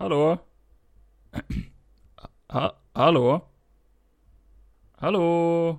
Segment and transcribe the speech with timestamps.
[0.00, 0.38] Hallå?
[2.48, 3.48] Ha, hallå?
[4.92, 5.78] Hallå?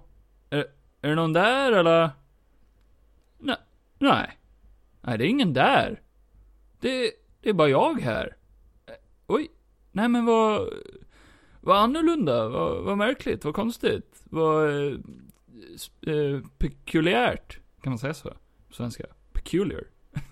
[0.50, 0.66] Är,
[1.02, 2.10] är det någon där eller?
[3.38, 3.56] Nej,
[4.00, 4.38] nej.
[5.02, 6.02] Nej, det är ingen där.
[6.80, 7.12] Det,
[7.42, 8.36] det är bara jag här.
[8.86, 8.94] Eh,
[9.28, 9.52] oj.
[9.92, 10.70] Nej men vad,
[11.62, 14.98] vad annorlunda, vad, vad märkligt, vad konstigt, vad eh,
[16.08, 17.60] eh, pekuliärt.
[17.82, 18.30] Kan man säga så?
[18.68, 19.06] På svenska?
[19.34, 19.84] Peculiar.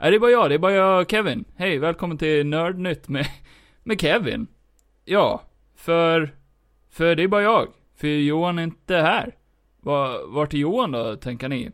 [0.00, 1.44] Nej, det är bara jag, det är bara jag, Kevin.
[1.56, 3.26] Hej, välkommen till Nördnytt med,
[3.82, 4.46] med Kevin.
[5.04, 5.42] Ja,
[5.76, 6.34] för,
[6.90, 7.68] för det är bara jag.
[7.96, 9.34] För Johan är inte här.
[9.80, 11.70] Var, vart är Johan då, tänker ni?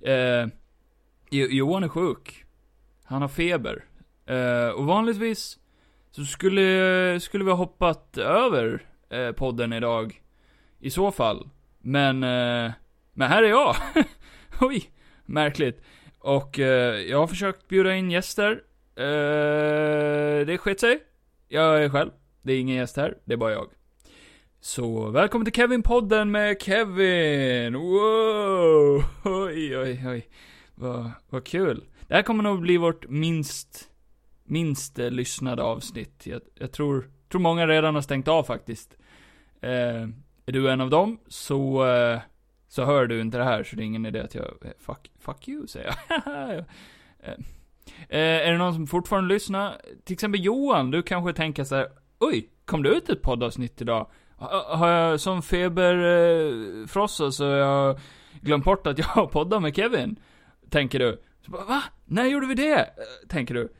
[0.00, 0.46] Eh,
[1.30, 2.44] Johan är sjuk.
[3.04, 3.84] Han har feber.
[4.26, 5.58] Eh, och vanligtvis
[6.10, 10.22] så skulle, skulle vi ha hoppat över eh, podden idag.
[10.80, 11.48] I så fall.
[11.78, 12.72] Men, eh,
[13.12, 13.76] men här är jag.
[14.60, 14.90] Oj,
[15.24, 15.82] märkligt.
[16.22, 18.62] Och eh, jag har försökt bjuda in gäster.
[18.96, 21.02] Eh, det sket sig.
[21.48, 22.10] Jag är själv.
[22.42, 23.68] Det är ingen gäst här, det är bara jag.
[24.60, 27.74] Så välkommen till Kevin-podden med Kevin!
[27.74, 29.04] Wow!
[29.24, 30.28] Oj, oj, oj.
[30.74, 31.84] Vad, vad kul.
[32.08, 33.88] Det här kommer nog bli vårt minst,
[34.44, 36.26] minst eh, lyssnade avsnitt.
[36.26, 38.96] Jag, jag tror, tror många redan har stängt av faktiskt.
[39.60, 40.02] Eh,
[40.46, 42.20] är du en av dem, så, eh,
[42.72, 45.48] så hör du inte det här, så det är ingen idé att jag, fuck, fuck
[45.48, 46.64] you, säger jag.
[47.24, 47.34] Eh,
[48.08, 49.80] eh, är det någon som fortfarande lyssnar?
[50.04, 54.10] Till exempel Johan, du kanske tänker så här, oj, kom det ut ett poddavsnitt idag?
[54.36, 58.00] Har jag som feberfrossa eh, så har jag
[58.40, 60.16] glömt bort att jag har poddat med Kevin?
[60.70, 61.22] Tänker du.
[61.44, 61.82] Så bara, va?
[62.04, 62.80] När gjorde vi det?
[62.80, 63.72] Eh, tänker du.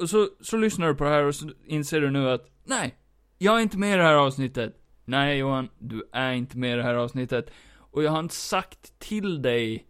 [0.00, 2.94] Och så, så lyssnar du på det här och så inser du nu att, nej,
[3.38, 4.74] jag är inte med i det här avsnittet.
[5.04, 7.50] Nej Johan, du är inte med i det här avsnittet.
[7.92, 9.86] Och jag har inte sagt till dig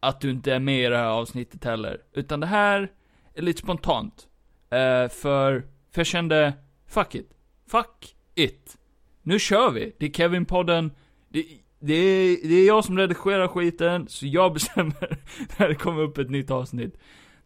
[0.00, 2.00] att du inte är med i det här avsnittet heller.
[2.12, 2.92] Utan det här
[3.34, 4.26] är lite spontant.
[4.72, 6.52] Uh, för, för jag kände,
[6.86, 7.30] fuck it.
[7.66, 8.78] Fuck it.
[9.22, 9.94] Nu kör vi.
[9.98, 10.90] Det är Kevin-podden.
[11.28, 11.44] Det,
[11.80, 15.18] det, är, det är jag som redigerar skiten, så jag bestämmer
[15.58, 16.98] när det kommer upp ett nytt avsnitt.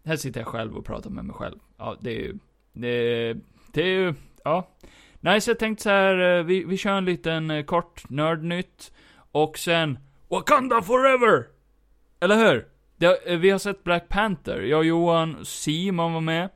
[0.05, 1.59] Här sitter jag själv och pratar med mig själv.
[1.79, 2.39] Ja, det är ju,
[2.73, 3.41] det, är-
[3.73, 4.15] det är ju,
[4.45, 4.71] ja.
[5.21, 8.93] Nej, så jag tänkte så här, eh, vi, vi kör en liten eh, kort nördnytt.
[9.37, 9.99] Och sen,
[10.29, 11.47] Wakanda forever!
[12.21, 12.67] Eller hur?
[12.97, 14.61] Det, eh, vi har sett Black Panther.
[14.61, 16.49] Jag, Johan, Simon var med.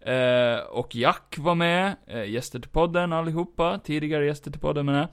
[0.00, 1.96] Eh, och Jack var med.
[2.06, 3.80] Eh, gäster till podden allihopa.
[3.84, 5.08] Tidigare gäster till podden menar jag.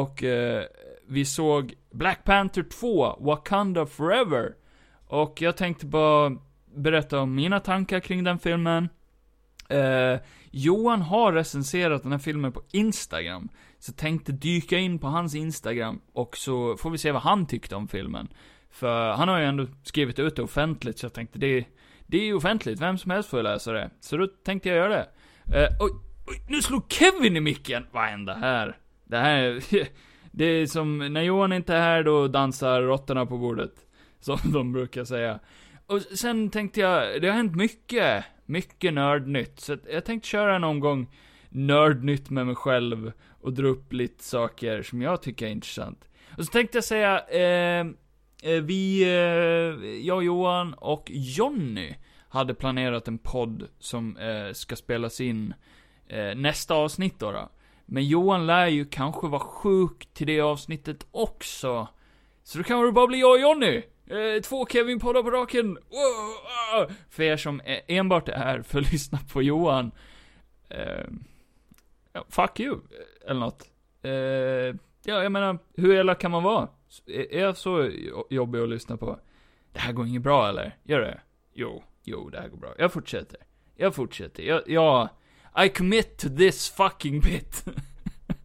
[0.00, 0.64] Och eh,
[1.08, 4.54] vi såg Black Panther 2, Wakanda Forever.
[5.06, 6.36] Och jag tänkte bara
[6.74, 8.88] berätta om mina tankar kring den filmen.
[9.68, 10.20] Eh,
[10.50, 13.48] Johan har recenserat den här filmen på Instagram.
[13.82, 17.76] Så tänkte dyka in på hans Instagram och så får vi se vad han tyckte
[17.76, 18.28] om filmen.
[18.70, 21.64] För han har ju ändå skrivit ut det offentligt, så jag tänkte det,
[22.06, 23.90] det är ju offentligt, vem som helst får ju läsa det.
[24.00, 25.08] Så då tänkte jag göra det.
[25.58, 25.90] Eh, oj,
[26.26, 27.86] oj, nu slog Kevin i micken!
[27.92, 28.78] Vad hände här?
[29.04, 29.62] Det här,
[30.30, 33.74] det är som, när Johan inte är här då dansar råttorna på bordet.
[34.20, 35.38] Som de brukar säga.
[35.86, 39.60] Och sen tänkte jag, det har hänt mycket, mycket nördnytt.
[39.60, 41.06] Så jag tänkte köra en omgång
[41.48, 46.08] nördnytt med mig själv och dra upp lite saker som jag tycker är intressant.
[46.38, 47.86] Och så tänkte jag säga, eh,
[48.42, 51.94] eh vi, eh, jag, Johan och Jonny
[52.28, 55.54] hade planerat en podd som eh, ska spelas in
[56.08, 57.48] eh, nästa avsnitt då, då.
[57.86, 61.88] Men Johan lär ju kanske vara sjuk till det avsnittet också.
[62.42, 63.82] Så då kan det bara bli jag och Jonny.
[64.06, 65.78] Eh, två Kevin-poddar på raken.
[65.90, 66.90] Oh, oh.
[67.10, 69.92] För er som eh, enbart är här för att lyssna på Johan.
[70.68, 71.04] Eh,
[72.12, 72.78] ja, fuck you.
[73.26, 73.70] Eller något.
[74.02, 74.10] Eh,
[75.04, 76.68] ja, jag menar, hur elak kan man vara?
[77.06, 77.90] Är jag så
[78.30, 79.18] jobbig att lyssna på?
[79.72, 80.76] Det här går inget bra eller?
[80.82, 81.20] Gör det?
[81.52, 82.74] Jo, jo, det här går bra.
[82.78, 83.40] Jag fortsätter.
[83.76, 84.42] Jag fortsätter.
[84.42, 85.08] Jag, jag
[85.64, 87.64] I commit to this fucking bit.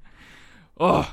[0.76, 1.06] Åh.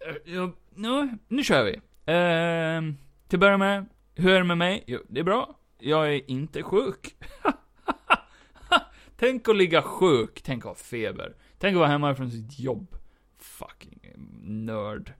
[0.00, 0.18] Eh, oh.
[0.24, 1.74] jag- nu, nu kör vi.
[2.12, 2.94] Eh,
[3.28, 4.84] till att börja med, hur är det med mig?
[4.86, 5.58] Jo, det är bra.
[5.78, 7.16] Jag är inte sjuk.
[9.16, 10.42] Tänk att ligga sjuk.
[10.42, 11.34] Tänk att ha feber.
[11.58, 12.96] Tänk att vara hemma från sitt jobb.
[13.38, 14.12] Fucking
[14.42, 15.12] nörd.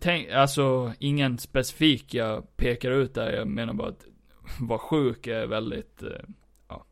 [0.00, 3.32] Tänk, alltså, ingen specifik jag pekar ut där.
[3.32, 4.06] Jag menar bara att
[4.60, 6.10] vara sjuk är väldigt, eh,
[6.68, 6.86] ja.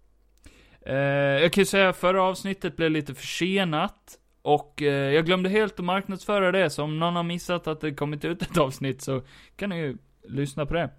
[0.81, 0.97] Eh,
[1.43, 4.19] jag kan ju säga att förra avsnittet blev lite försenat.
[4.43, 7.95] Och eh, jag glömde helt att marknadsföra det, så om någon har missat att det
[7.95, 9.23] kommit ut ett avsnitt så
[9.57, 9.97] kan ni ju
[10.29, 10.91] lyssna på det.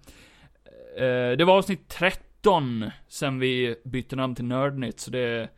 [1.36, 5.48] Det var avsnitt 13 sen vi bytte namn till Nördnytt, så det,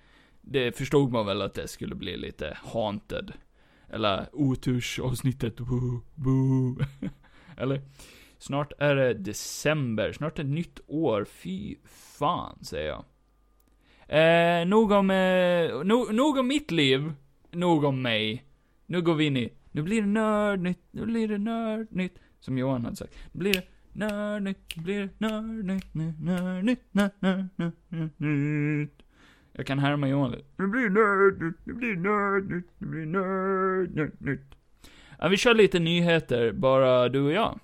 [0.51, 3.33] det förstod man väl att det skulle bli lite haunted.
[3.91, 5.55] Eller otursavsnittet.
[7.57, 7.83] Eller?
[8.39, 13.05] Snart är det december, snart är det nytt år, fy fan säger jag.
[14.09, 17.13] Eh, nog om, eh, no, nog om mitt liv.
[17.51, 18.45] Nog om mig.
[18.87, 22.19] Nu går vi in i, nu blir det nördnytt, nu blir det nördnytt.
[22.41, 23.15] Som Johan hade sagt.
[23.33, 23.63] Nu blir det
[23.93, 26.95] nördnytt, nu blir det nördnytt, nu- nördnytt,
[27.89, 28.98] nördnytt.
[29.59, 30.45] Jag kan härma Johan lite.
[30.57, 34.55] Nu blir det nördnytt, nu blir det nördnytt, nu blir det nördnytt, nytt.
[35.19, 37.61] Ja, vi kör lite nyheter, bara du och jag.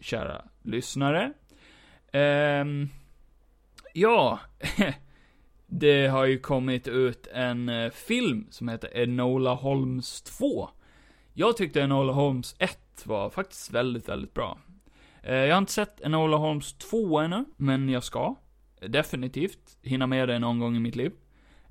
[0.00, 1.32] Kära lyssnare.
[2.12, 2.88] Ehm,
[3.92, 4.40] ja,
[5.66, 10.68] det har ju kommit ut en eh, film som heter Enola Holmes 2.
[11.32, 14.58] Jag tyckte Enola Holmes 1 var faktiskt väldigt, väldigt bra.
[15.22, 18.34] Eh, jag har inte sett Enola Holmes 2 ännu, men jag ska.
[18.88, 21.12] Definitivt hinna med det någon gång i mitt liv.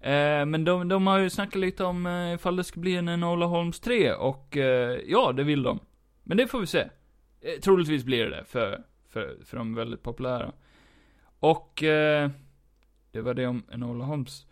[0.05, 3.09] Eh, men de, de har ju snackat lite om eh, ifall det ska bli en
[3.09, 5.79] Enola Holmes 3, och eh, ja, det vill de.
[6.23, 6.79] Men det får vi se.
[7.41, 10.51] Eh, troligtvis blir det det, för, för, för de är väldigt populära.
[11.39, 12.29] Och, eh,
[13.11, 14.45] det var det om Enola Holmes.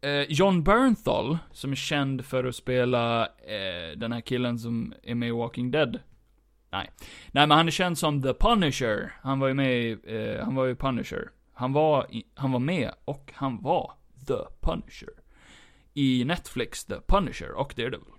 [0.00, 5.14] Eh, John Bernthal, som är känd för att spela eh, den här killen som är
[5.14, 5.98] med i Walking Dead.
[6.70, 6.90] Nej.
[7.32, 9.12] Nej, men han är känd som The Punisher.
[9.22, 11.30] Han var ju med i, eh, han var ju Punisher.
[11.52, 13.97] Han var, i, han var med och han var
[14.28, 15.10] The Punisher.
[15.94, 18.14] I Netflix The Punisher och Daredevil.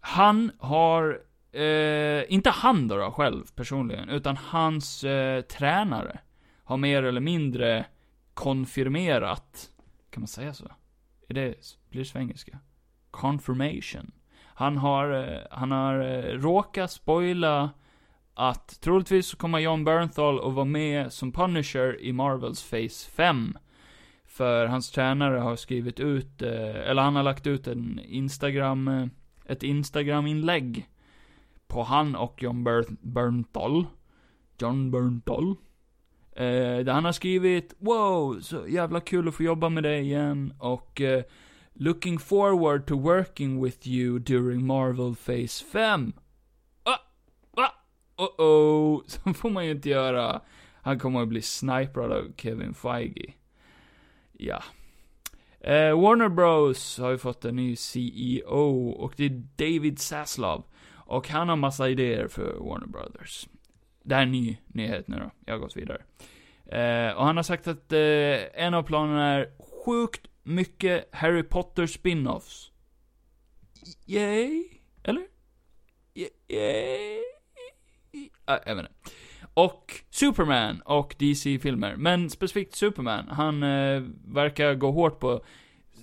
[0.00, 1.20] Han har,
[1.52, 6.20] eh, inte han då, då själv personligen, utan hans eh, tränare
[6.64, 7.86] har mer eller mindre
[8.34, 9.70] konfirmerat,
[10.10, 10.64] kan man säga så?
[11.28, 11.54] Är det,
[11.90, 12.58] blir det svengelska?
[13.10, 14.12] Confirmation.
[14.44, 17.70] Han har, eh, han har eh, råkat spoila
[18.34, 23.58] att troligtvis så kommer John Bernthal att vara med som Punisher i Marvels Phase 5.
[24.36, 29.06] För hans tränare har skrivit ut, eh, eller han har lagt ut en Instagram, eh,
[29.46, 30.88] ett Instagram-inlägg
[31.66, 33.86] på han och John Ber- Bernthal.
[34.58, 35.56] John Berntal.
[36.32, 40.54] Eh, där han har skrivit Wow, så jävla kul att få jobba med dig igen
[40.58, 41.22] och eh,
[41.72, 46.12] Looking forward to working with you during Marvel Phase 5.
[46.82, 46.98] Ah,
[47.56, 47.70] ah,
[48.16, 50.40] oh oh, så får man ju inte göra.
[50.82, 53.32] Han kommer att bli sniprad av Kevin Feige.
[54.38, 54.62] Ja.
[55.60, 60.64] Eh, Warner Bros har ju fått en ny CEO och det är David Zaslav.
[60.94, 63.48] Och han har massa idéer för Warner Brothers.
[64.02, 65.30] Det här är en ny nyhet nu då.
[65.46, 66.02] Jag har gått vidare.
[66.66, 69.50] Eh, och han har sagt att eh, en av planerna är
[69.84, 72.70] sjukt mycket Harry Potter spin-offs.
[74.06, 74.64] Yay?
[75.02, 75.26] Eller?
[76.48, 77.20] Yay?
[78.44, 79.10] Ah, jag vet inte.
[79.56, 81.96] Och Superman och DC-filmer.
[81.96, 83.28] Men specifikt Superman.
[83.28, 85.44] Han eh, verkar gå hårt på...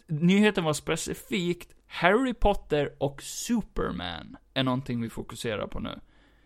[0.07, 5.99] Nyheten var specifikt Harry Potter och Superman är någonting vi fokuserar på nu.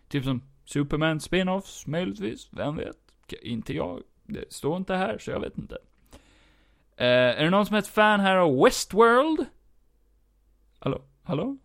[0.08, 2.50] Typ som Superman spin-offs, möjligtvis.
[2.52, 2.98] Vem vet?
[3.42, 4.02] Inte jag.
[4.24, 5.78] Det står inte här, så jag vet inte.
[6.98, 9.46] Eh, är det någon som är ett fan här av Westworld?
[10.80, 11.02] Hallå?
[11.24, 11.58] Hallå?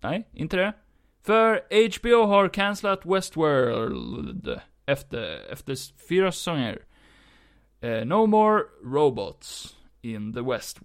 [0.00, 0.72] Nej, inte det.
[1.26, 1.62] För
[1.98, 5.76] HBO har cancelat Westworld efter, efter
[6.08, 6.82] fyra säsonger.
[7.84, 10.80] Uh, no more robots in the West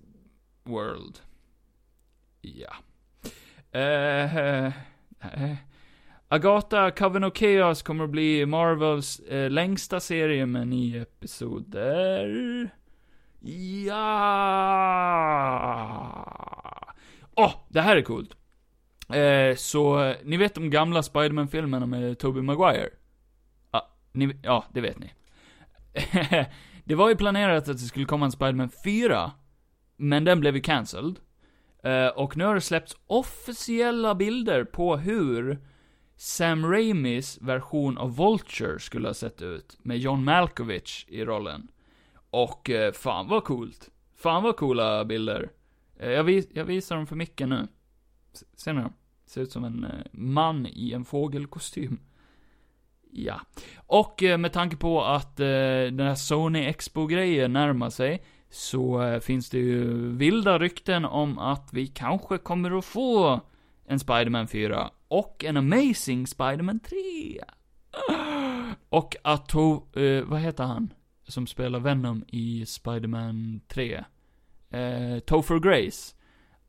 [0.63, 1.19] World.
[2.41, 2.75] Ja.
[3.79, 4.71] Eh,
[5.23, 5.55] Uh, eh.
[6.27, 12.69] Agatha Coven Chaos kommer att bli Marvels eh, längsta serie med nio episoder.
[13.39, 13.95] Ja.
[17.35, 18.40] Åh, oh, det här är coolt.
[19.13, 22.89] Eh, så, eh, ni vet de gamla Spiderman-filmerna med Tobey Maguire?
[23.71, 25.11] Ja, ni, ja, det vet ni.
[26.83, 29.31] det var ju planerat att det skulle komma en Spiderman 4,
[29.97, 31.19] men den blev ju cancelled.
[31.83, 35.59] Eh, och nu har det släppts officiella bilder på hur
[36.15, 41.67] Sam Raimis version av Vulture skulle ha sett ut, med John Malkovich i rollen.
[42.29, 43.89] Och eh, fan vad coolt.
[44.15, 45.51] Fan vad coola bilder.
[45.99, 47.67] Eh, jag, vis jag visar dem för Micke nu.
[48.33, 48.93] S- Ser ni dem?
[49.31, 51.99] Ser ut som en eh, man i en fågelkostym.
[53.11, 53.41] Ja.
[53.75, 55.45] Och eh, med tanke på att eh,
[55.91, 61.87] den här Sony Expo-grejen närmar sig, så finns det ju vilda rykten om att vi
[61.87, 63.41] kanske kommer att få
[63.85, 67.43] en Spider-Man 4 och en Amazing Spider-Man 3.
[68.89, 70.93] Och att, to, eh, vad heter han?
[71.27, 74.03] Som spelar Venom i Spider-Man 3.
[74.69, 76.15] Eh, Topher Grace.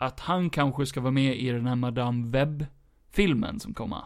[0.02, 4.04] Att han kanske ska vara med i den här Madame Webb-filmen som kommer.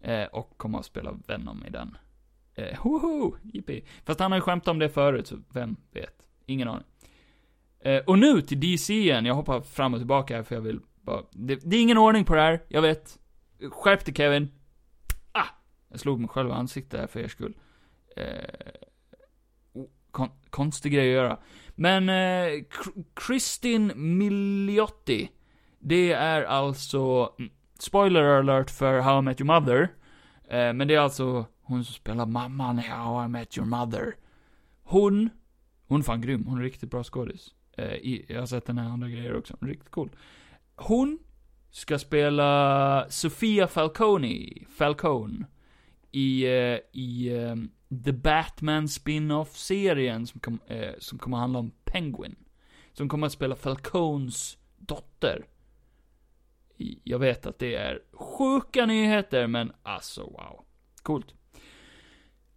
[0.00, 1.96] Eh, och kommer att spela Venom i den.
[2.54, 3.84] Eh, hoho, yippie.
[4.04, 6.22] Fast han har ju skämtat om det förut, så vem vet?
[6.46, 6.86] Ingen aning.
[7.80, 10.80] Eh, och nu till DC igen, jag hoppar fram och tillbaka här för jag vill
[11.00, 13.18] bara, det, det är ingen ordning på det här, jag vet.
[13.70, 14.48] Skärp dig Kevin.
[15.32, 15.48] Ah!
[15.88, 17.56] Jag slog mig själv i ansiktet här för er skull.
[18.16, 18.24] Eh,
[20.10, 21.38] kon, konstig grej att göra.
[21.74, 22.64] Men, eh,
[23.14, 25.30] Kristin Miliotti,
[25.78, 29.88] det är alltså, mm, spoiler alert för How I Met Your Mother,
[30.48, 34.16] eh, men det är alltså hon som spelar mamman i How I Met Your Mother.
[34.82, 35.30] Hon,
[35.86, 37.54] hon är fan grym, hon är riktigt bra skådis.
[37.76, 40.10] Eh, i, jag har sett henne i andra grejer också, hon är riktigt cool.
[40.76, 41.18] Hon
[41.70, 45.46] ska spela Sofia Falcone, Falcone,
[46.12, 47.56] i, eh, i eh,
[48.04, 52.36] The Batman spin-off-serien som, kom, eh, som kommer handla om Penguin.
[52.92, 55.46] Som kommer att spela Falcones dotter.
[57.04, 60.64] Jag vet att det är sjuka nyheter, men alltså wow.
[61.02, 61.34] Coolt.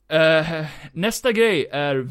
[0.07, 2.09] Eh, nästa grej är,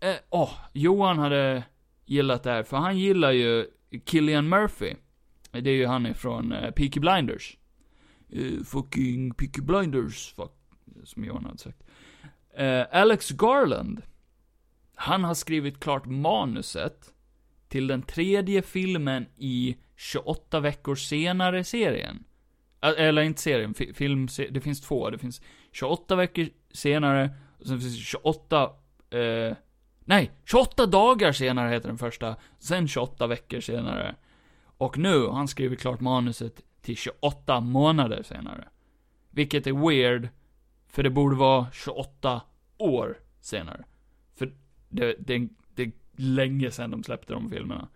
[0.00, 1.64] eh, åh, Johan hade
[2.06, 3.66] gillat det här, för han gillar ju
[4.04, 4.94] Killian Murphy.
[5.50, 7.58] Det är ju han ifrån eh, Peaky Blinders.
[8.28, 10.52] Eh, fucking Peaky Blinders, fuck,
[11.04, 11.83] som Johan hade sagt.
[12.56, 14.02] Eh, Alex Garland,
[14.94, 17.12] han har skrivit klart manuset
[17.68, 22.24] till den tredje filmen i 28 veckor senare-serien.
[22.80, 25.10] Eller inte serien, film, det finns två.
[25.10, 25.42] Det finns
[25.72, 28.62] 28 veckor senare, och sen finns det 28,
[29.10, 29.56] eh,
[30.04, 34.14] nej, 28 dagar senare heter den första, sen 28 veckor senare.
[34.78, 38.68] Och nu har han skrivit klart manuset till 28 månader senare.
[39.30, 40.28] Vilket är weird,
[40.94, 42.42] för det borde vara 28
[42.78, 43.84] år senare.
[44.34, 44.52] För
[44.88, 47.88] det, det, det är länge sedan de släppte de filmerna.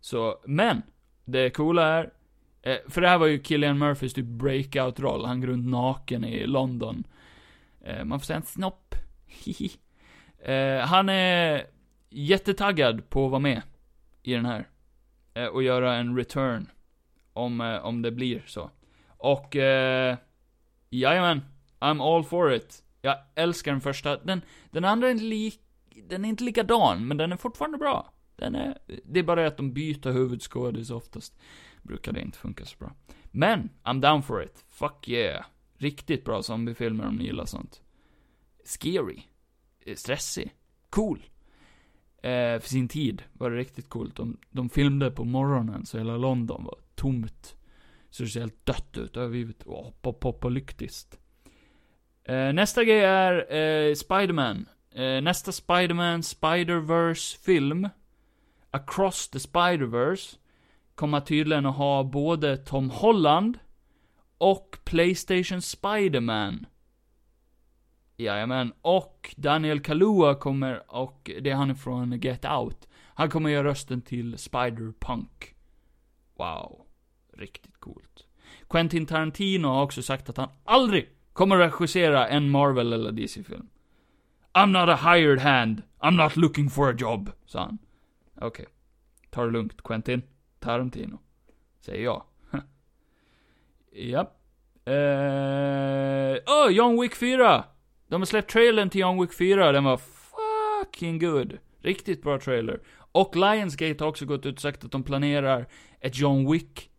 [0.00, 0.82] Så, men,
[1.24, 2.12] det coola är,
[2.62, 6.46] eh, för det här var ju Killian Murphys typ breakout-roll, han går runt naken i
[6.46, 7.04] London.
[7.80, 8.94] Eh, man får säga en snopp.
[10.44, 11.66] Eh, han är
[12.10, 13.62] jättetaggad på att vara med
[14.22, 14.68] i den här.
[15.52, 16.66] Och göra en return.
[17.32, 18.70] Om, om det blir så.
[19.06, 20.16] Och, eh,
[20.90, 21.40] jajamän.
[21.82, 22.84] I'm all for it.
[23.00, 24.16] Jag älskar den första.
[24.16, 25.60] Den, den andra är inte lik,
[26.08, 28.12] den är inte likadan, men den är fortfarande bra.
[28.36, 31.38] Den är, det är bara det att de byter huvudskådis oftast.
[31.82, 32.92] Brukar det inte funka så bra.
[33.30, 34.64] Men, I'm down for it.
[34.68, 35.44] Fuck yeah.
[35.76, 37.82] Riktigt bra zombiefilmer om ni gillar sånt.
[38.64, 39.22] Scary.
[39.86, 40.54] Eh, stressig.
[40.90, 41.18] Cool.
[42.16, 44.16] Eh, för sin tid var det riktigt coolt.
[44.16, 47.56] De, de filmade på morgonen så hela London var tomt.
[48.10, 51.12] Så det ser helt dött ut, övergivet och apokalyptiskt.
[51.12, 51.21] lyktiskt.
[52.24, 54.68] Eh, nästa grej är eh, Spiderman.
[54.94, 57.88] Eh, nästa Spiderman Spider-Verse film
[58.70, 60.36] Across the Spider-Verse
[60.94, 63.58] kommer tydligen att ha både Tom Holland
[64.38, 66.66] och Playstation Spider-Man.
[68.16, 72.88] Jajamän, och Daniel Kalua kommer, och det är han från Get Out.
[73.14, 75.54] Han kommer göra rösten till Spider-Punk.
[76.36, 76.86] Wow.
[77.32, 78.26] Riktigt coolt.
[78.68, 83.68] Quentin Tarantino har också sagt att han aldrig kommer regissera en Marvel eller DC-film.
[84.54, 85.82] I'm not a hired hand.
[86.00, 87.78] I'm not looking for a job, sa han.
[88.40, 88.66] Okej.
[89.30, 90.22] Ta det lugnt, Quentin.
[90.60, 91.18] Tarantino.
[91.80, 92.22] Säger jag.
[93.92, 94.38] Japp.
[94.84, 97.64] Eh, oh, John Wick 4!
[98.08, 101.58] De har släppt trailern till John Wick 4, den var fucking good.
[101.80, 102.80] Riktigt bra trailer.
[103.12, 105.66] Och Lionsgate har också gått ut och sagt att de planerar
[106.00, 106.90] ett John Wick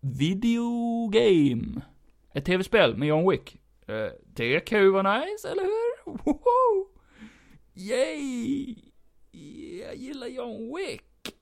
[0.00, 1.80] videogame.
[2.38, 3.56] Ett tv-spel med John Wick.
[3.86, 6.12] Eh, det kan ju vara nice, eller hur?
[6.12, 6.88] Woho!
[7.74, 8.74] Yay!
[9.80, 11.34] Jag gillar John Wick.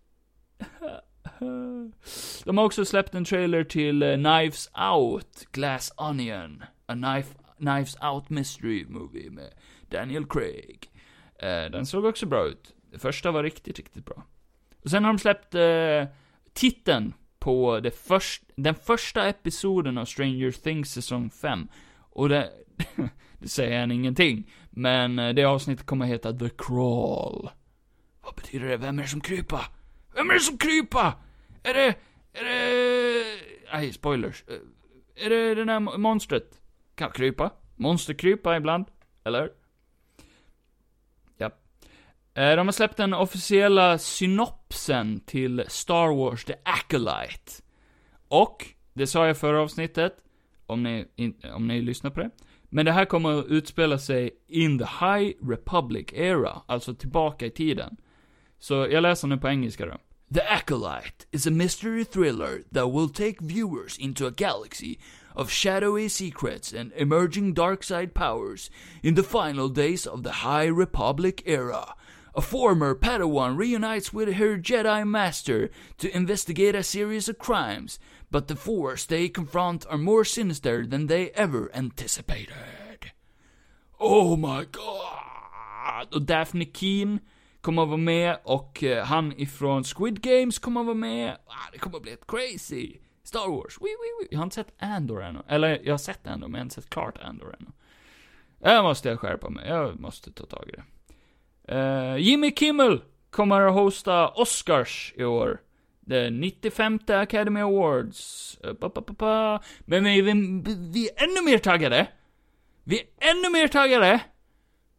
[2.45, 6.65] De har också släppt en trailer till eh, Knives Out, Glass Onion.
[6.87, 9.51] A knife, Knives Out Mystery Movie med
[9.89, 10.91] Daniel Craig.
[11.39, 12.75] Eh, den såg också bra ut.
[12.91, 14.27] Det första var riktigt, riktigt bra.
[14.85, 16.05] Och sen har de släppt eh,
[16.53, 17.15] titeln
[17.47, 21.69] på det först, den första episoden av Stranger Things säsong 5.
[22.11, 22.51] Och det,
[23.39, 24.51] det säger än ingenting.
[24.71, 27.49] Men eh, det avsnittet kommer heta The Crawl.
[28.23, 28.77] Vad betyder det?
[28.77, 29.61] Vem är det som krypa?
[30.15, 31.15] Vem är det som krypa?
[31.63, 31.95] Är det,
[32.33, 33.25] är det...
[33.73, 34.45] Nej, spoilers.
[34.49, 36.61] Eh, är det det där monstret?
[36.95, 37.51] Kan krypa?
[37.77, 38.87] Monster krypa ibland?
[39.25, 39.51] Eller?
[42.37, 47.53] Eh, de har släppt den officiella synopsen till Star Wars The Acolyte.
[48.29, 50.17] Och, det sa jag i förra avsnittet,
[50.67, 52.31] om ni, in, om ni lyssnar på det.
[52.69, 57.51] Men det här kommer att utspela sig in the High Republic era, alltså tillbaka i
[57.51, 57.97] tiden.
[58.59, 59.99] Så jag läser nu på engelska då.
[60.35, 64.97] The Acolyte is a mystery thriller that will take viewers into a galaxy
[65.35, 68.71] of shadowy secrets and emerging dark side powers
[69.03, 71.97] in the final days of the High Republic era.
[72.37, 77.99] A former Padawan reunites with her Jedi Master to investigate a series of crimes,
[78.31, 83.13] but the force they confront are more sinister than they ever anticipated.
[83.99, 86.15] Oh my god!
[86.15, 87.21] Och Daphne Keen
[87.61, 91.37] kommer att vara med och eh, han ifrån Squid Games kommer att vara med.
[91.47, 92.97] Ah, det kommer att bli ett crazy.
[93.23, 94.29] Star Wars, wee, wee, wee.
[94.31, 95.43] Jag har inte sett Andor ännu.
[95.49, 97.71] Eller, jag har sett Andor, men jag har inte sett klart Andor ännu.
[98.59, 100.85] Jag måste skärpa mig, jag måste ta tag i det.
[101.73, 105.61] Uh, Jimmy Kimmel kommer att hosta Oscars i år.
[106.01, 108.59] Det 95 Academy Awards.
[108.65, 110.33] Uh, Men vi, vi,
[110.93, 112.07] vi är ännu mer taggade.
[112.85, 114.21] Vi är ännu mer taggade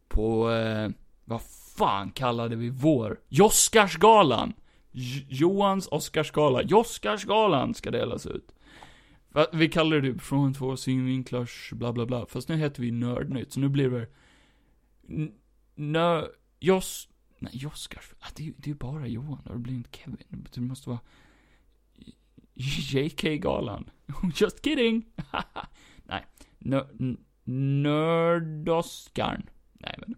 [0.08, 0.90] på, uh,
[1.24, 1.42] vad
[1.78, 3.20] fan kallade vi vår?
[3.28, 4.52] Joskarsgalan.
[5.28, 6.62] Johans Oscarsgala.
[6.62, 8.54] Joskarsgalan ska delas ut.
[9.52, 12.26] Vi kallar det från två synvinklars bla bla bla.
[12.26, 14.06] Fast nu heter vi Nördnytt, så nu blir det...
[15.74, 16.22] Nö...
[16.58, 17.08] Jos...
[17.38, 18.14] Nej, Joskars...
[18.20, 20.48] Ah, det, det är ju bara Johan, det blir inte Kevin.
[20.54, 21.00] Det måste vara...
[22.54, 23.90] JK-galan.
[24.34, 25.06] Just kidding!
[26.02, 26.26] Nej.
[26.58, 26.86] Nö...
[27.82, 29.50] Nördoskarn.
[29.72, 30.14] Nej, men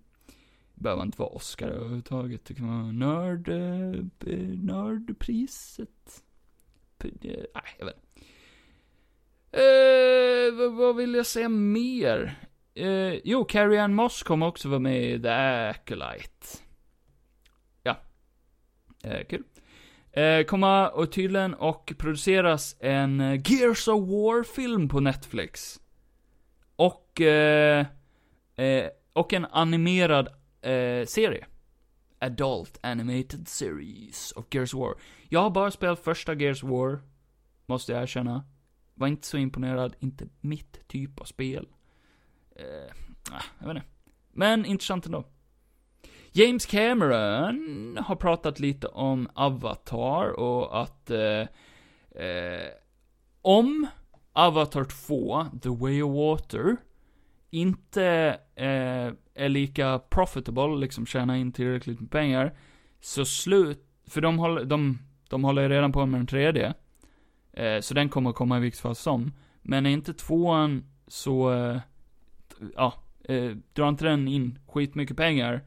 [0.75, 2.45] behöver inte vara Oscar överhuvudtaget.
[2.45, 4.05] Det kan vara nörd, eh,
[4.57, 6.25] nördpriset.
[7.03, 7.47] Nej,
[7.79, 8.11] jag vet
[9.53, 12.39] eh, vad, vad vill jag säga mer?
[12.75, 16.47] Eh, jo, Carrie Ann Moss kommer också vara med i The Acolyte.
[17.83, 17.97] Ja.
[19.03, 19.45] Eh, kul.
[20.13, 25.81] Eh, kommer och tydligen och produceras en eh, Gears of War-film på Netflix.
[26.77, 27.87] Och, eh,
[28.57, 30.29] eh, och en animerad
[30.63, 31.47] eh, serie.
[32.19, 34.95] Adult Animated Series of Gears of War.
[35.29, 37.01] Jag har bara spelat första Gears of War,
[37.67, 38.45] måste jag erkänna.
[38.95, 41.69] Var inte så imponerad, inte mitt typ av spel.
[42.61, 42.93] Eh,
[43.33, 43.89] ah, jag vet inte.
[44.33, 45.25] Men intressant ändå.
[46.33, 51.41] James Cameron har pratat lite om Avatar och att eh,
[52.25, 52.69] eh,
[53.43, 53.87] om
[54.33, 56.77] Avatar 2, The Way of Water,
[57.51, 58.05] inte
[58.55, 62.55] eh, är lika profitable, liksom tjäna in tillräckligt med pengar,
[63.01, 64.99] så slut, för de håller, de,
[65.29, 66.75] de håller redan på med den tredje.
[67.53, 69.33] Eh, så den kommer komma i vilket fall som.
[69.63, 71.81] Men är inte tvåan så, eh,
[72.77, 72.95] ja,
[73.25, 75.65] eh, drar inte den in skitmycket pengar,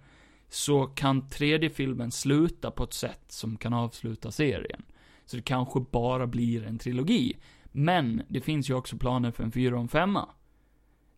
[0.49, 4.83] så kan tredje filmen sluta på ett sätt som kan avsluta serien.
[5.25, 7.37] Så det kanske bara blir en trilogi.
[7.71, 10.29] Men det finns ju också planer för en fyra och en femma.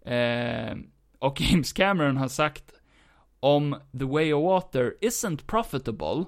[0.01, 0.77] Eh,
[1.19, 2.73] och James Cameron har sagt
[3.39, 6.25] om The Way of Water isn't profitable,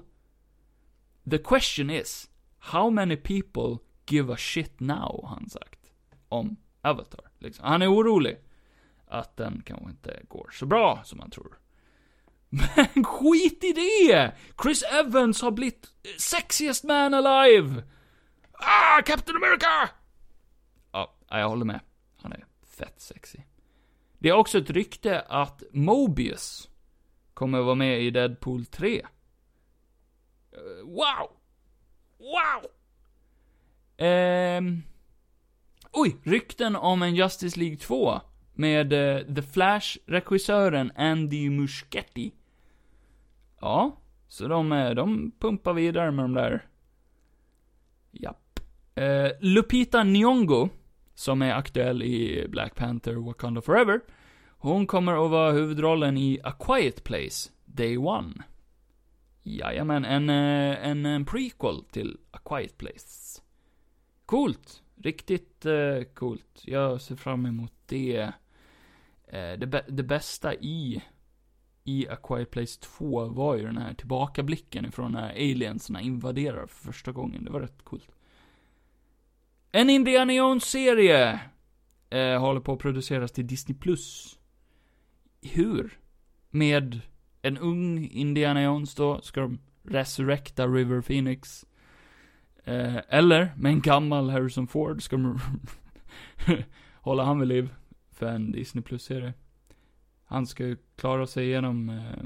[1.30, 5.92] the question is, how many people give a shit now, har han sagt.
[6.28, 7.64] Om Avatar, liksom.
[7.64, 8.36] Han är orolig
[9.10, 11.58] att den kanske inte går så bra som man tror.
[12.48, 14.32] Men skit i det!
[14.62, 17.82] Chris Evans har blivit eh, sexiest man alive!
[18.52, 19.90] Ah, Captain America!
[20.92, 21.80] Ja, jag håller med.
[22.16, 23.38] Han är fett sexy.
[24.18, 26.68] Det är också ett rykte att Mobius
[27.34, 28.98] kommer vara med i Deadpool 3.
[28.98, 31.30] Eh, wow!
[32.18, 32.70] Wow!
[33.96, 34.82] Ehm...
[35.92, 38.20] Oj, rykten om en Justice League 2
[38.58, 42.32] med uh, The Flash-regissören Andy Muschietti.
[43.60, 43.96] Ja,
[44.28, 46.66] så de, eh, de pumpar vidare med de där.
[48.10, 48.60] Japp.
[49.00, 50.68] Uh, Lupita Nyong'o
[51.14, 54.00] som är aktuell i Black Panther Wakanda Forever.
[54.48, 58.34] Hon kommer att vara huvudrollen i A Quiet Place, Day One.
[59.42, 63.42] Jajamän, en, en, en prequel till A Quiet Place.
[64.26, 64.82] Coolt.
[65.02, 66.62] Riktigt uh, coolt.
[66.64, 68.32] Jag ser fram emot det.
[69.32, 71.02] Eh, det, det bästa i,
[71.84, 76.84] i A Quiet Place 2 var ju den här tillbakablicken ifrån när alienserna invaderar för
[76.84, 77.44] första gången.
[77.44, 78.10] Det var rätt coolt.
[79.72, 81.40] En Indiana Jones-serie
[82.10, 83.78] eh, håller på att produceras till Disney+.
[83.78, 84.38] Plus.
[85.42, 85.98] Hur?
[86.50, 87.00] Med
[87.42, 91.64] en ung Indiana Jones då, ska de resurrecta River Phoenix.
[92.64, 95.38] Eh, eller med en gammal Harrison Ford, ska de
[96.92, 97.70] hålla han vid liv
[98.18, 99.34] för en Disney Plus-serie.
[100.24, 102.24] Han ska ju klara sig igenom eh,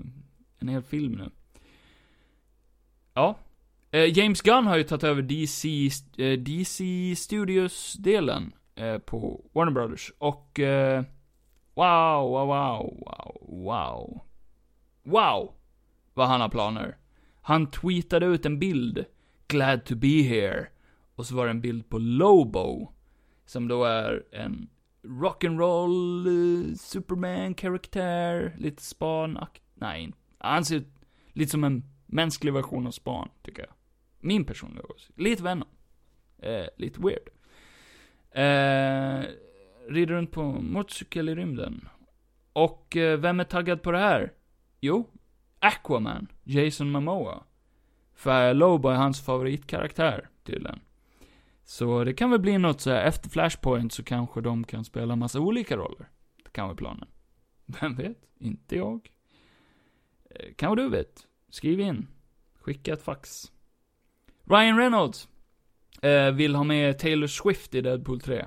[0.58, 1.30] en hel film nu.
[3.14, 3.38] Ja,
[3.94, 6.84] Eh, James Gunn har ju tagit över DC, eh, DC
[7.16, 10.12] Studios-delen eh, på Warner Brothers.
[10.18, 11.02] Och, eh,
[11.74, 14.20] wow, wow, wow, wow, wow.
[15.02, 15.54] Wow!
[16.14, 16.96] Vad han har planer.
[17.42, 19.04] Han tweetade ut en bild,
[19.48, 20.66] glad to be here.
[21.14, 22.92] Och så var det en bild på Lobo.
[23.46, 24.68] Som då är en
[25.02, 29.38] rock'n'roll eh, uh, Superman-karaktär, lite span
[29.74, 30.88] Nej, han ser ut
[31.32, 33.72] lite som en mänsklig version av span, tycker jag.
[34.20, 35.20] Min personliga åsikt.
[35.20, 35.68] Lite Venom.
[36.38, 37.28] Eh, lite weird.
[38.30, 39.30] Eh,
[39.88, 41.88] rider runt på motorcykel i rymden.
[42.52, 44.32] Och eh, vem är taggad på det här?
[44.80, 45.10] Jo,
[45.58, 47.44] Aquaman, Jason Momoa.
[48.14, 50.80] För Lobo är hans favoritkaraktär, tydligen.
[51.64, 55.16] Så det kan väl bli något så här, efter Flashpoint så kanske de kan spela
[55.16, 56.08] massa olika roller.
[56.44, 57.08] Det kan vara planen.
[57.80, 58.18] Vem vet?
[58.38, 59.10] Inte jag.
[60.30, 61.26] Eh, kanske du vet?
[61.50, 62.08] Skriv in.
[62.54, 63.52] Skicka ett fax.
[64.44, 65.28] Ryan Reynolds
[66.02, 68.46] eh, vill ha med Taylor Swift i Deadpool 3.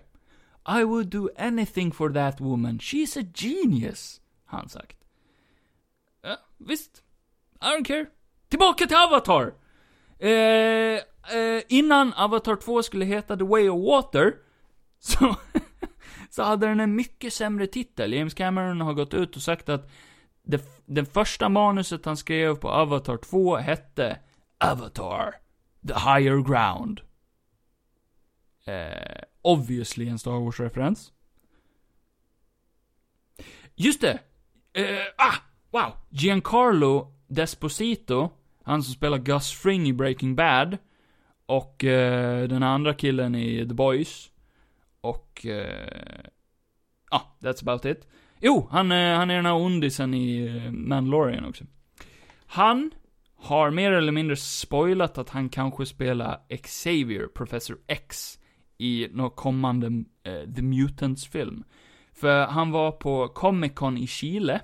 [0.68, 2.80] I would do anything for that woman.
[2.80, 4.98] She's a genius, har han sagt.
[6.22, 7.04] Ja, visst.
[7.62, 8.06] I don't care.
[8.50, 9.54] Tillbaka till Avatar!
[10.20, 11.00] Eh,
[11.34, 14.34] eh, innan Avatar 2 skulle heta The Way of Water,
[15.00, 15.36] så,
[16.30, 18.14] så hade den en mycket sämre titel.
[18.14, 19.90] James Cameron har gått ut och sagt att
[20.44, 24.20] det, det första manuset han skrev på Avatar 2 hette
[24.58, 25.36] Avatar,
[25.88, 27.02] The Higher Ground.
[28.66, 31.12] Eh, obviously en Star Wars-referens.
[33.76, 34.20] Just det!
[34.74, 35.36] Eh, ah!
[35.72, 35.92] Wow!
[36.10, 38.30] Giancarlo Desposito,
[38.64, 40.78] han som spelar Gus Fring i Breaking Bad,
[41.46, 44.32] och eh, den andra killen i The Boys,
[45.02, 45.46] och...
[47.10, 48.08] Ja, ah, that's about it.
[48.40, 51.64] Jo, han, eh, han är den här ondisen i eh, Mandalorian också.
[52.46, 52.92] Han
[53.36, 58.40] har mer eller mindre spoilat att han kanske spelar Xavier, Professor X,
[58.78, 59.88] i någon kommande
[60.24, 61.64] eh, The Mutants-film.
[62.14, 64.62] För han var på Comic Con i Chile,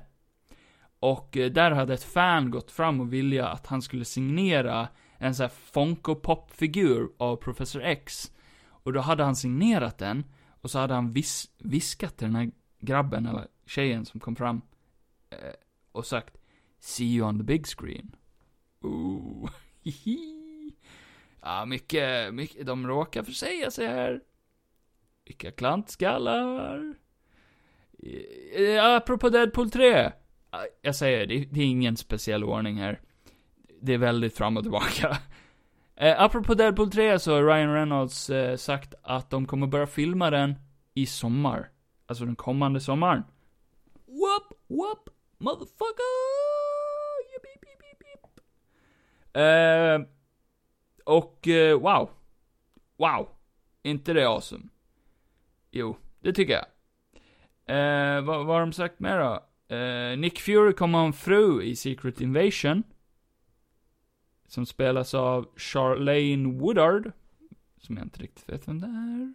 [1.00, 4.88] och eh, där hade ett fan gått fram och vilja att han skulle signera
[5.22, 8.32] en sån här Funko Pop-figur av Professor X.
[8.64, 10.24] Och då hade han signerat den,
[10.62, 14.62] och så hade han vis viskat till den här grabben, eller tjejen som kom fram,
[15.30, 15.54] eh,
[15.92, 16.38] och sagt
[16.80, 18.16] See you on the big screen.
[18.82, 19.50] Ooh,
[19.82, 20.38] hihi.
[21.44, 24.22] Ja, mycket, mycket, de råkar försäga sig här.
[25.26, 26.96] Vilka klantskallar.
[28.56, 30.12] Eh, apropå Deadpool 3.
[30.50, 33.02] Ah, jag säger, det, det är ingen speciell ordning här.
[33.82, 35.18] Det är väldigt fram och tillbaka.
[35.96, 40.30] Eh, apropå Deadpool 3 så har Ryan Reynolds eh, sagt att de kommer börja filma
[40.30, 40.56] den
[40.94, 41.70] i sommar.
[42.06, 43.24] Alltså den kommande sommaren.
[44.06, 46.04] Whoop, whoop, motherfucker!
[47.34, 48.40] Yip, yip, yip, yip.
[49.36, 50.08] Eh,
[51.06, 52.10] och, eh, wow.
[52.98, 53.30] Wow.
[53.84, 54.64] inte det awesome?
[55.72, 56.66] Jo, det tycker jag.
[57.66, 59.46] Eh, vad, vad har de sagt mer då?
[59.76, 62.84] Eh, Nick Fury kommer ha en fru i Secret Invasion.
[64.52, 67.12] Som spelas av Charlene Woodard.
[67.82, 69.34] Som jag inte riktigt vet vem det är.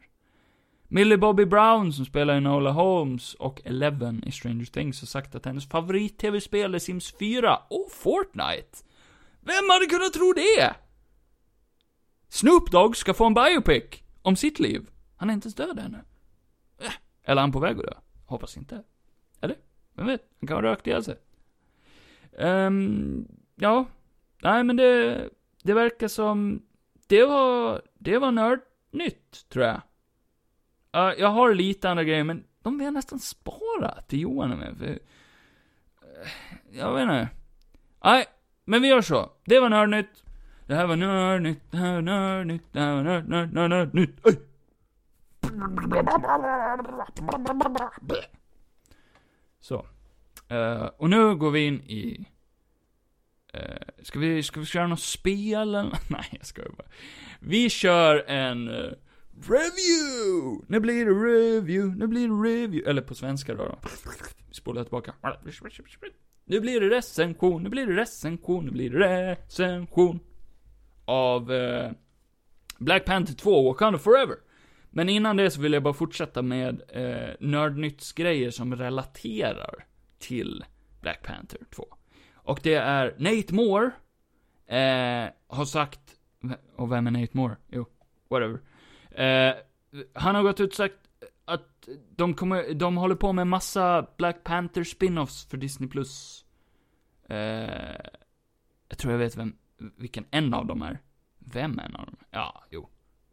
[0.89, 5.45] Millie Bobby Brown som spelar Enola Holmes och Eleven i Stranger Things har sagt att
[5.45, 8.79] hennes favorit-tv-spel är Sims 4 och Fortnite.
[9.41, 10.75] Vem hade kunnat tro det?
[12.29, 14.91] Snoop Dogg ska få en biopic om sitt liv.
[15.17, 15.99] Han är inte ens död ännu.
[16.79, 16.93] Äh,
[17.25, 17.95] eller är han på väg att dö?
[18.27, 18.83] Hoppas inte.
[19.41, 19.57] Eller?
[19.93, 20.29] Vem vet?
[20.41, 21.17] Han kan ha rökt ihjäl sig.
[22.39, 23.87] Ehm, ja.
[24.43, 25.29] Nej, men det,
[25.63, 26.63] det verkar som,
[27.07, 29.81] det var, det var nördnytt, tror jag.
[30.97, 34.59] Uh, jag har lite andra grejer, men de vill jag nästan spara till Johan och
[34.59, 34.87] mig, för...
[34.87, 34.99] uh,
[36.73, 37.29] Jag vet inte.
[38.05, 38.27] Nej,
[38.65, 39.31] men vi gör så.
[39.45, 40.25] Det var nördnytt.
[40.67, 44.21] Det här var nördnytt, det här var nördnytt, det här var nörd, nörd, nörd, nördnytt.
[44.25, 44.39] Oj!
[49.61, 49.87] Så.
[50.53, 52.27] Uh, och nu går vi in i...
[53.57, 55.83] Uh, ska vi, ska vi köra något spel eller?
[56.09, 56.89] Nej, jag skojar bara.
[57.41, 58.75] Vi kör en eh,
[59.49, 60.65] review!
[60.67, 62.91] Nu blir det review, nu blir det review.
[62.91, 63.65] Eller på svenska då.
[63.65, 63.79] då.
[63.89, 64.15] Spola
[64.51, 65.15] spolar tillbaka.
[66.45, 70.21] Nu blir det recension, nu blir det recension, nu blir det recension.
[71.05, 71.91] Av eh,
[72.79, 74.37] Black Panther 2, Wakanda Forever.
[74.91, 79.87] Men innan det så vill jag bara fortsätta med eh, nördnyttsgrejer som relaterar
[80.19, 80.65] till
[81.01, 81.87] Black Panther 2.
[82.47, 83.91] Och det är Nate Moore,
[84.67, 86.01] eh, har sagt,
[86.77, 87.57] och vem är Nate Moore?
[87.69, 87.87] Jo,
[88.29, 88.61] whatever.
[89.11, 89.55] Eh,
[90.15, 90.95] han har gått ut och sagt
[91.45, 95.89] att de kommer, de håller på med massa Black Panther spin-offs för Disney+.
[95.89, 96.45] Plus.
[97.29, 97.37] Eh,
[98.89, 99.57] jag tror jag vet vem,
[99.97, 100.99] vilken en av dem är.
[101.39, 102.17] Vem en av dem?
[102.31, 102.89] Ja, jo.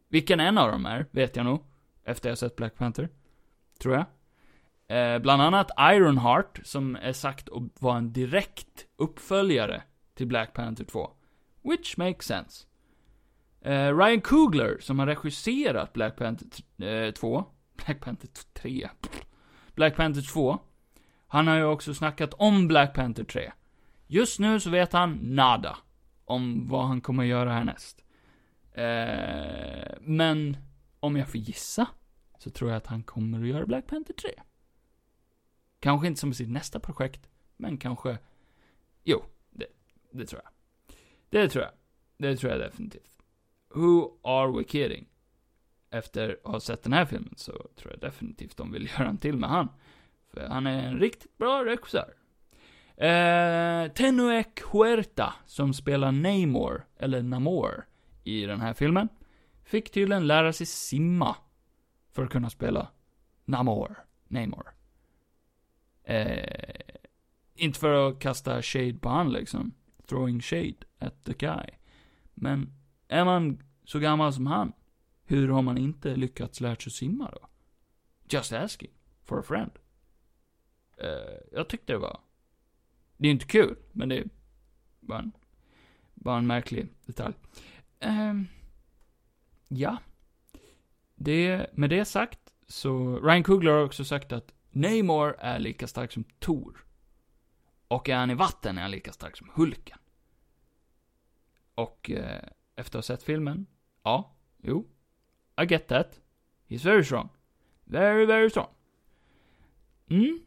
[0.08, 1.64] Vilken en av dem är, vet jag nog.
[2.04, 3.08] Efter jag sett Black Panther.
[3.78, 4.04] Tror jag.
[4.88, 9.82] Eh, bland annat Ironheart, som är sagt att vara en direkt uppföljare
[10.14, 11.10] till Black Panther 2.
[11.62, 12.66] Which makes sense.
[13.60, 16.48] Eh, Ryan Coogler, som har regisserat Black Panther
[16.86, 17.44] eh, 2.
[17.76, 18.88] Black Panther 3.
[19.74, 20.58] Black Panther 2.
[21.26, 23.52] Han har ju också snackat om Black Panther 3.
[24.06, 25.78] Just nu så vet han nada.
[26.24, 28.04] Om vad han kommer göra härnäst.
[28.72, 30.56] Eh, men,
[31.00, 31.86] om jag får gissa,
[32.38, 34.30] så tror jag att han kommer att göra Black Panther 3.
[35.84, 38.18] Kanske inte som sitt nästa projekt, men kanske...
[39.02, 39.66] Jo, det,
[40.10, 40.52] Det tror jag.
[41.28, 41.72] Det tror jag.
[42.16, 43.10] Det tror jag definitivt.
[43.74, 45.06] Who are we kidding?
[45.90, 49.18] Efter att ha sett den här filmen så tror jag definitivt de vill göra en
[49.18, 49.68] till med han.
[50.30, 52.14] För han är en riktigt bra regissör.
[52.96, 57.86] Eh, Tenuec Huerta, som spelar Namor, eller Namor,
[58.22, 59.08] i den här filmen,
[59.64, 61.36] fick tydligen lära sig simma
[62.12, 62.90] för att kunna spela
[63.44, 63.96] Namor,
[64.28, 64.73] Namor.
[66.04, 66.80] Eh,
[67.54, 69.72] inte för att kasta shade på han liksom,
[70.06, 71.66] throwing shade at the guy.
[72.34, 72.72] Men,
[73.08, 74.72] är man så gammal som han,
[75.24, 77.48] hur har man inte lyckats lära sig simma då?
[78.28, 78.90] Just asking,
[79.24, 79.70] for a friend.
[80.96, 82.20] Eh, jag tyckte det var
[83.16, 84.24] det är inte kul, men det är
[85.00, 85.32] bara en,
[86.14, 87.34] bara en märklig detalj.
[88.00, 88.34] Eh,
[89.68, 89.98] ja.
[91.14, 96.12] Det, med det sagt, så, Ryan Coogler har också sagt att Namor är lika stark
[96.12, 96.84] som Thor.
[97.88, 99.98] Och är han i vatten är han lika stark som Hulken.
[101.74, 102.42] Och eh,
[102.76, 103.66] efter att ha sett filmen,
[104.02, 104.86] ja, jo,
[105.62, 106.20] I get that.
[106.68, 107.28] He's very strong.
[107.84, 108.68] Very, very strong.
[110.08, 110.40] Mm.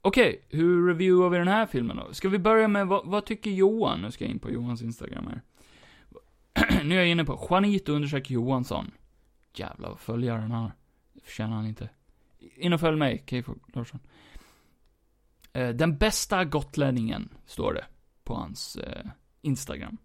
[0.00, 2.14] Okej, okay, hur reviewar vi den här filmen då?
[2.14, 4.02] Ska vi börja med, vad, vad tycker Johan?
[4.02, 5.42] Nu ska jag in på Johans Instagram här.
[6.84, 8.90] nu är jag inne på Juanito undersöker Johansson.
[9.54, 10.72] Jävlar vad följare han har.
[11.12, 11.88] Det förtjänar han inte.
[12.56, 14.00] In och följ mig, Keyfo Larsson.
[15.52, 17.86] Eh, den bästa gotlänningen, står det
[18.24, 19.06] på hans eh,
[19.42, 19.98] Instagram.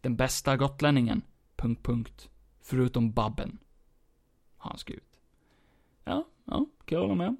[0.00, 1.22] Den bästa gotlänningen,
[1.56, 3.58] punkt, punkt, förutom Babben.
[4.56, 5.20] Har han skrivit.
[6.04, 7.36] Ja, ja, kan jag hålla med.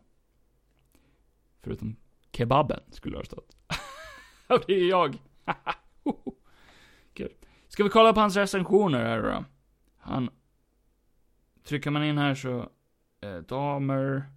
[1.60, 1.96] Förutom
[2.32, 3.56] kebaben, skulle det ha stått.
[4.46, 5.18] Ja, det är jag.
[7.14, 7.32] Kul.
[7.68, 9.44] Ska vi kolla på hans recensioner här då?
[9.98, 10.30] Han...
[11.62, 12.68] Trycker man in här så...
[13.20, 14.33] Eh, damer...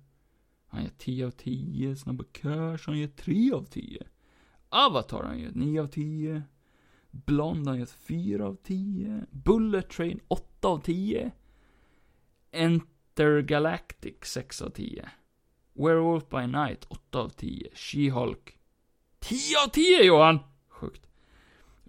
[0.78, 1.96] Han ger 10 av 10.
[1.96, 4.04] Snabba Cash, han ger 3 av 10.
[4.70, 6.42] Avatar, han ger 9 av 10.
[7.12, 9.22] Blond, han ger 4 av 10.
[9.32, 11.32] Bullet Train, 8 av 10.
[12.52, 15.10] Intergalactic, 6 av 10.
[15.74, 17.70] Werewolf by Night, 8 av 10.
[17.74, 18.58] She-Hulk,
[19.20, 20.40] 10 av 10 Johan!
[20.70, 21.08] Sjukt.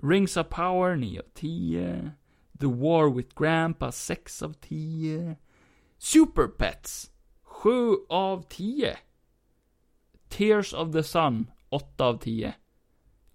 [0.02, 2.10] Rings of Power, 9 av 10.
[2.58, 5.36] The War with Grandpa, 6 av 10.
[5.98, 7.10] Super Pets,
[7.62, 8.96] 7 av 10.
[10.28, 12.54] Tears of the Sun, 8 av 10.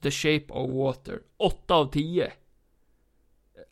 [0.02, 2.32] The Shape of Water, 8 av 10.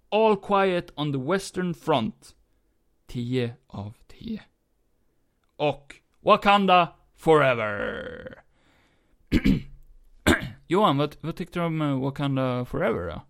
[0.10, 2.36] All Quiet on the Western Front,
[3.08, 4.42] 10 av 10.
[5.56, 8.44] Och Wakanda Forever.
[10.68, 13.22] Johan, vad, vad tyckte du om eh, Wakanda Forever då?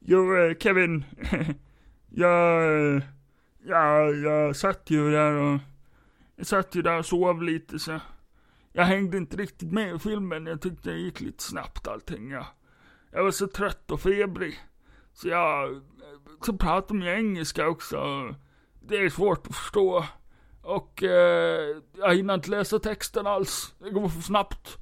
[0.00, 1.04] Jo, eh, Kevin.
[2.08, 2.64] jag,
[2.96, 3.02] eh,
[3.66, 5.60] jag, jag satt ju där och,
[6.40, 8.00] jag satt ju där och sov lite så.
[8.72, 12.30] Jag hängde inte riktigt med i filmen, jag tyckte det gick lite snabbt allting.
[12.30, 12.46] Jag,
[13.10, 14.58] jag var så trött och febrig.
[15.12, 15.82] Så jag,
[16.46, 17.98] så pratade de engelska också.
[18.80, 20.04] Det är svårt att förstå.
[20.62, 23.74] Och eh, jag hinner inte läsa texten alls.
[23.78, 24.78] Det går för snabbt.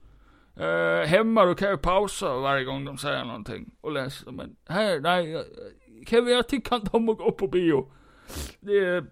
[0.57, 4.31] Eh, hemma då kan jag pausa varje gång de säger någonting och läsa.
[4.31, 5.45] Men här, nej.
[6.07, 7.93] Kevin, jag tycker inte om att gå på bio.
[8.61, 9.07] Det är,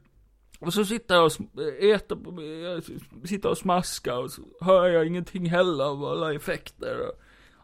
[0.60, 2.18] och så sitter jag och äter,
[2.62, 2.82] jag
[3.28, 7.10] sitter och smaskar och så hör jag ingenting heller av alla effekter.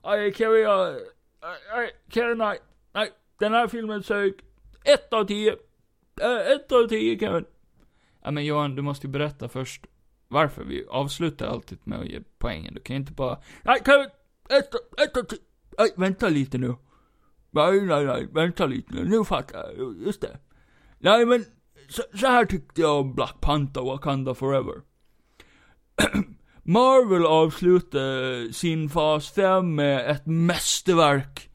[0.04, 0.96] Nej, Kevin, jag,
[1.74, 2.58] nej, Kevin, nej,
[2.92, 3.10] nej.
[3.38, 4.34] Den här filmen sög.
[4.84, 5.56] Ett av tio.
[6.20, 7.44] Eh, ett av tio, Kevin.
[8.22, 9.86] Ja men Johan, du måste ju berätta först
[10.28, 12.74] varför vi avslutar alltid med att ge poängen.
[12.74, 14.08] Du kan ju inte bara, nej Kevin!
[14.48, 15.38] Ett, ett, av tio.
[15.78, 16.74] nej vänta lite nu.
[17.50, 20.38] Nej, nej, nej, vänta lite nu, nu fattar jag, just det.
[20.98, 21.44] Nej men,
[21.92, 24.74] så, så här tyckte jag om Black Panther Wakanda Forever.
[26.62, 31.50] Marvel avslutade sin fas 5 med ett mästerverk.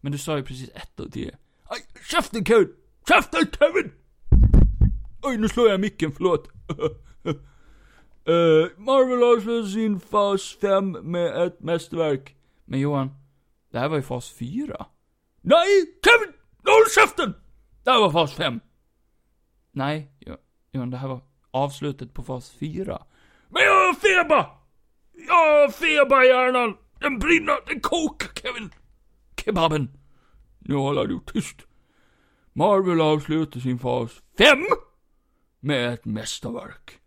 [0.00, 1.36] Men du sa ju precis ett av tio.
[1.64, 1.78] Aj,
[2.10, 2.68] käften Kevin!
[3.08, 3.92] Käften Kevin!
[5.22, 6.48] Oj, nu slår jag micken, förlåt.
[7.28, 12.36] uh, Marvel avslutar sin fas 5 med ett mästerverk.
[12.64, 13.10] Men Johan,
[13.72, 14.86] det här var ju fas 4.
[15.40, 15.66] Nej,
[16.04, 16.34] Kevin!
[16.64, 17.34] Håll käften!
[17.84, 18.60] Det här var fas 5.
[19.72, 20.12] Nej,
[20.72, 23.02] Johan, det här var avslutet på fas 4.
[23.48, 24.46] Men jag har feber!
[25.12, 26.76] Jag har feber i hjärnan!
[27.00, 28.70] Den brinner, den kokar Kevin!
[29.44, 29.90] Kebaben!
[30.58, 31.56] Nu håller du tyst.
[32.52, 34.58] Marvel avslutar sin fas 5
[35.60, 36.98] med ett mästerverk.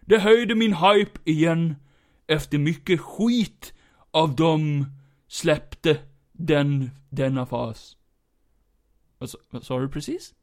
[0.00, 1.76] Det höjde min hype igen
[2.26, 3.74] efter mycket skit
[4.10, 4.86] av dem
[5.28, 6.00] släppte
[6.32, 7.96] den, denna fas.
[9.18, 10.34] Vad, vad sa du precis?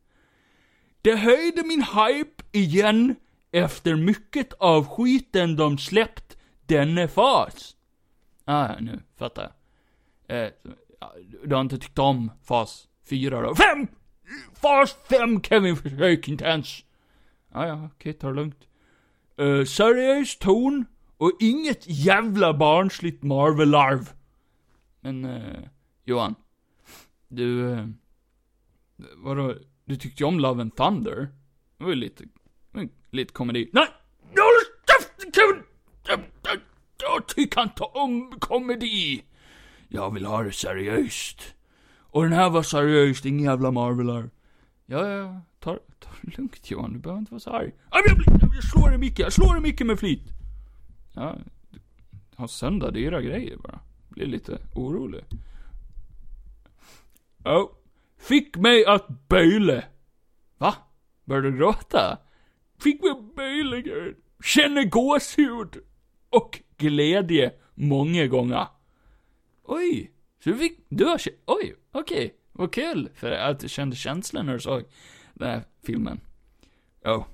[1.02, 3.16] Det höjde min hype igen
[3.52, 7.76] efter mycket av skiten de släppt denna fas.
[8.46, 9.52] Ah, nu fattar
[10.28, 10.44] jag.
[10.44, 10.52] Eh,
[11.44, 13.56] du har inte tyckt om fas 4 då?
[13.56, 13.88] Fem!
[14.54, 16.84] Fas 5 Kevin, försök inte ens.
[17.52, 18.68] Ah, ja, okej, ta det lugnt.
[19.38, 20.86] Eh, seriös ton
[21.18, 24.14] och inget jävla barnsligt Marvel-arv.
[25.00, 25.64] Men, eh,
[26.04, 26.36] Johan.
[27.28, 27.88] Du, eh,
[29.16, 29.56] vadå,
[29.92, 31.30] du tyckte ju om Love and Thunder?
[31.78, 32.24] Det var ju lite,
[33.12, 33.70] lite komedi.
[33.74, 33.88] Nej!
[34.22, 35.64] Håll käften Kevin!
[36.98, 39.24] Jag tycker inte om komedi.
[39.88, 41.56] Jag vill ha det seriöst.
[42.00, 44.30] Och den här var seriöst, inga jävla Marvelar.
[44.86, 47.72] Ja, ja, ta, ta det lugnt Johan, du behöver inte vara så arg.
[47.92, 50.24] Jag, jag, jag slår dig mycket, jag slår dig mycket med flit.
[51.14, 51.36] Ja,
[51.72, 51.80] du
[52.36, 53.80] har sönder dyra grejer bara.
[54.10, 55.24] Blir lite orolig.
[57.44, 57.70] Oh
[58.22, 59.86] fick mig att böle.
[60.58, 60.76] Va?
[61.26, 62.18] Började du gråta?
[62.80, 63.84] Fick mig att böle,
[64.44, 65.78] Känner gåshud.
[66.30, 68.68] Och glädje många gånger.
[69.64, 70.12] Oj,
[70.44, 72.32] så du fick, du har, oj, okej, okay.
[72.52, 74.84] vad kul, för att du kände känslan när du såg
[75.34, 76.20] den här filmen.
[77.04, 77.16] Ja.
[77.16, 77.26] Oh.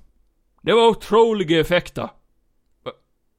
[0.62, 2.08] Det var otroliga effekter.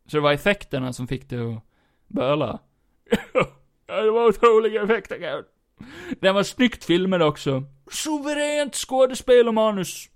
[0.06, 1.64] Så det var effekterna som fick dig att
[2.08, 2.60] böla?
[3.88, 5.46] ja, det var otroliga effekter, Gerd.
[6.20, 7.64] Den var snyggt filmad också.
[7.92, 10.10] Suveränt skådespel och manus.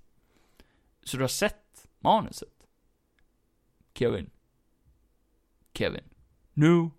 [1.04, 2.49] Så du har sett manuset?
[3.93, 4.30] Kevin.
[5.73, 6.04] Kevin.
[6.54, 6.89] Nu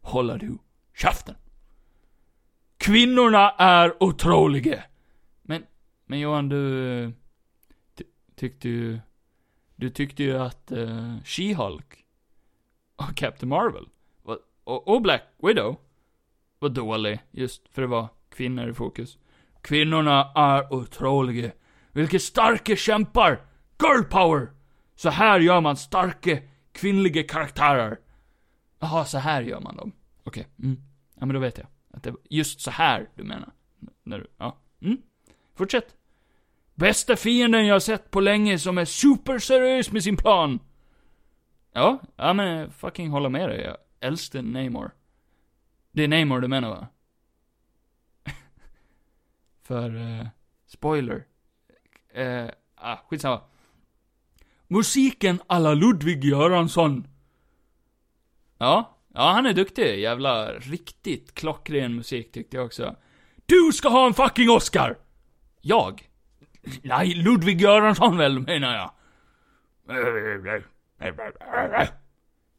[0.00, 0.58] håller du
[0.94, 1.34] käften.
[2.76, 4.84] Kvinnorna är otroliga.
[5.42, 5.66] Men,
[6.06, 7.12] men Johan, du
[7.94, 8.04] ty,
[8.34, 8.98] tyckte ju,
[9.76, 12.04] du tyckte ju att uh, She-Hulk
[12.96, 13.88] och Captain Marvel
[14.22, 15.76] och, och, och Black Widow
[16.58, 19.18] var dålig, just för det var kvinnor i fokus.
[19.60, 21.50] Kvinnorna är otroliga.
[21.92, 23.40] Vilka starka kämpar!
[23.82, 24.48] Girl power!
[24.94, 26.38] Så här gör man starka
[26.72, 27.98] kvinnliga karaktärer.
[28.78, 29.92] Jaha, så här gör man dem.
[30.24, 30.66] Okej, okay.
[30.68, 30.82] mm.
[31.14, 31.66] Ja men då vet jag.
[31.90, 33.52] Att det var just så här du menar.
[34.04, 34.56] När du, ja.
[34.82, 34.98] Mm.
[35.54, 35.96] Fortsätt.
[36.74, 40.58] Bästa fienden jag sett på länge som är superseriös med sin plan.
[41.72, 43.60] Ja, ja men fucking håller med dig.
[43.60, 44.90] Jag älskar Namor.
[45.98, 46.86] Det är Namor du menar va?
[49.62, 50.26] För, uh,
[50.66, 51.24] spoiler.
[52.18, 53.40] Uh, ah, skitsamma.
[54.68, 57.08] Musiken alla Ludvig Göransson.
[58.58, 60.00] Ja, ja han är duktig.
[60.00, 62.96] Jävla riktigt klockren musik tyckte jag också.
[63.46, 64.98] Du ska ha en fucking Oscar!
[65.60, 66.08] Jag?
[66.82, 68.90] Nej, Ludvig Göransson väl, menar jag.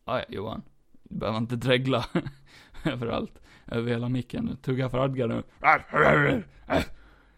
[0.06, 0.62] Ja, Johan.
[1.04, 2.06] Du behöver inte dregla
[2.92, 3.42] överallt.
[3.68, 4.58] Över hela micken.
[4.62, 5.44] Tugga fradga nu.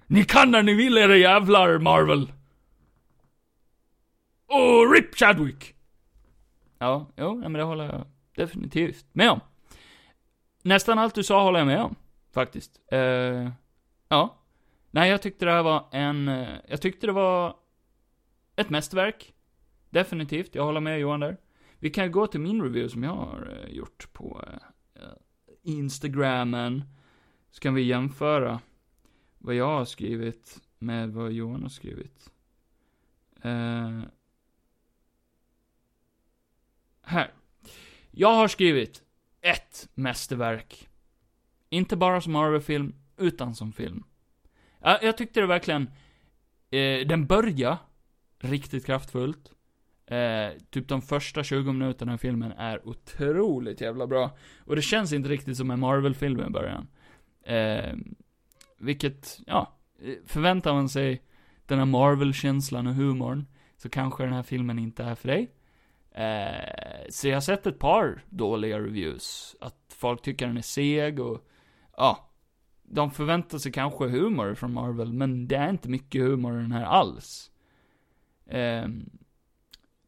[0.08, 2.32] Ni kan när ni vill era jävlar, Marvel.
[4.46, 5.76] Och RIP Chadwick!
[6.80, 9.40] Ja, jo, men det håller jag definitivt med om.
[10.64, 11.96] Nästan allt du sa håller jag med om,
[12.34, 12.82] faktiskt.
[12.94, 13.50] Uh,
[14.08, 14.38] ja.
[14.92, 17.56] Nej, jag tyckte det här var en, uh, jag tyckte det var
[18.56, 19.34] ett mästerverk.
[19.90, 21.38] Definitivt, jag håller med Johan där.
[21.80, 24.42] Vi kan gå till min review som jag har uh, gjort på
[25.63, 26.84] Instagramen.
[27.52, 28.62] Så kan vi jämföra
[29.38, 32.32] vad jag har skrivit med vad Johan har skrivit.
[33.45, 34.04] Uh,
[37.02, 37.32] här.
[38.12, 39.04] Jag har skrivit
[39.41, 40.89] ett mästerverk.
[41.69, 44.04] Inte bara som Marvel-film, utan som film.
[44.80, 45.89] Jag, jag tyckte det verkligen,
[46.69, 47.78] eh, den börjar
[48.39, 49.52] riktigt kraftfullt.
[50.06, 54.38] Eh, typ de första 20 minuterna i filmen är otroligt jävla bra.
[54.60, 56.88] Och det känns inte riktigt som en Marvel-film i början.
[57.46, 57.94] Eh,
[58.78, 59.78] vilket, ja,
[60.26, 61.22] förväntar man sig
[61.66, 63.46] den här Marvel-känslan och humorn,
[63.78, 65.52] så kanske den här filmen inte är för dig.
[66.12, 69.56] Eh, så jag har sett ett par dåliga reviews.
[69.62, 71.48] Att folk tycker den är seg och,
[71.98, 72.28] ja.
[72.84, 76.72] De förväntar sig kanske humor från Marvel, men det är inte mycket humor i den
[76.72, 77.52] här alls.
[78.46, 78.88] Eh,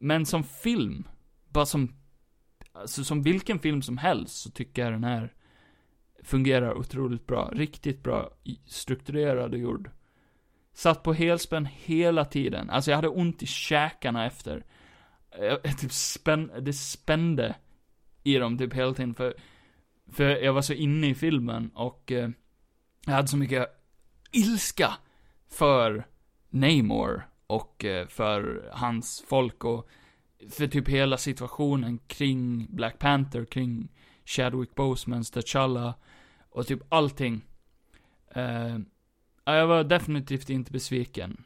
[0.04, 1.08] men som film,
[1.50, 1.96] bara som,
[2.72, 5.34] alltså som vilken film som helst, så tycker jag den här
[6.24, 7.52] fungerar otroligt bra.
[7.54, 8.30] Riktigt bra,
[8.66, 9.90] strukturerad och gjord.
[10.74, 12.70] Satt på helspänn hela tiden.
[12.70, 14.66] Alltså jag hade ont i käkarna efter
[15.40, 17.56] jag, typ spänn, det spände
[18.24, 19.34] i dem typ hela tiden för,
[20.12, 22.30] för jag var så inne i filmen och eh,
[23.06, 23.68] jag hade så mycket
[24.32, 24.94] ilska
[25.50, 26.08] för
[26.50, 29.90] Namor och eh, för hans folk och
[30.50, 33.92] för typ hela situationen kring Black Panther, kring
[34.26, 35.94] Chadwick Bosemans T'Challa
[36.50, 37.42] och typ allting.
[38.38, 38.80] Uh,
[39.46, 41.44] jag var definitivt inte besviken.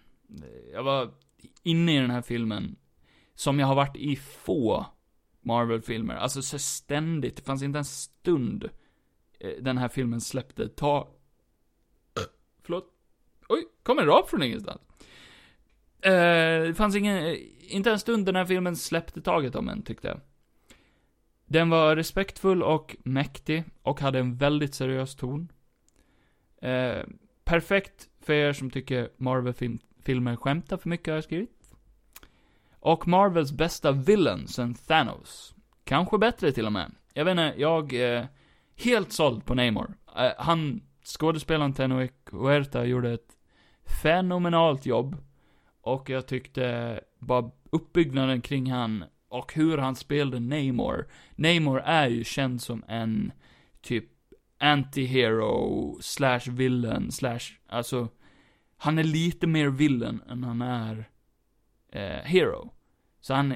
[0.73, 1.13] Jag var
[1.63, 2.75] inne i den här filmen
[3.35, 4.85] som jag har varit i få
[5.41, 6.15] Marvel-filmer.
[6.15, 8.69] Alltså så ständigt, det fanns inte en stund
[9.39, 11.17] eh, den här filmen släppte ta
[12.67, 12.93] förlåt.
[13.49, 14.81] Oj, kom en rap från ingenstans.
[16.01, 20.07] Eh, det fanns ingen, inte en stund den här filmen släppte taget om en, tyckte
[20.07, 20.19] jag.
[21.45, 25.51] Den var respektfull och mäktig, och hade en väldigt seriös ton.
[26.61, 27.03] Eh,
[27.43, 31.73] perfekt för er som tycker Marvel-filmer skämtar för mycket, har jag skrivit.
[32.79, 35.55] Och Marvels bästa villain sen Thanos.
[35.83, 36.91] Kanske bättre till och med.
[37.13, 38.27] Jag vet inte, jag är
[38.75, 39.93] helt såld på Namor.
[40.17, 43.37] Eh, han, skådespelaren Tenoch Huerta gjorde ett
[44.01, 45.17] fenomenalt jobb.
[45.87, 51.07] Och jag tyckte bara uppbyggnaden kring han och hur han spelade Namor.
[51.35, 53.31] Namor är ju känd som en
[53.81, 54.05] typ
[54.59, 58.09] anti-hero slash villain slash, alltså,
[58.77, 61.09] han är lite mer villain än han är
[61.91, 62.73] eh, hero.
[63.21, 63.53] Så han,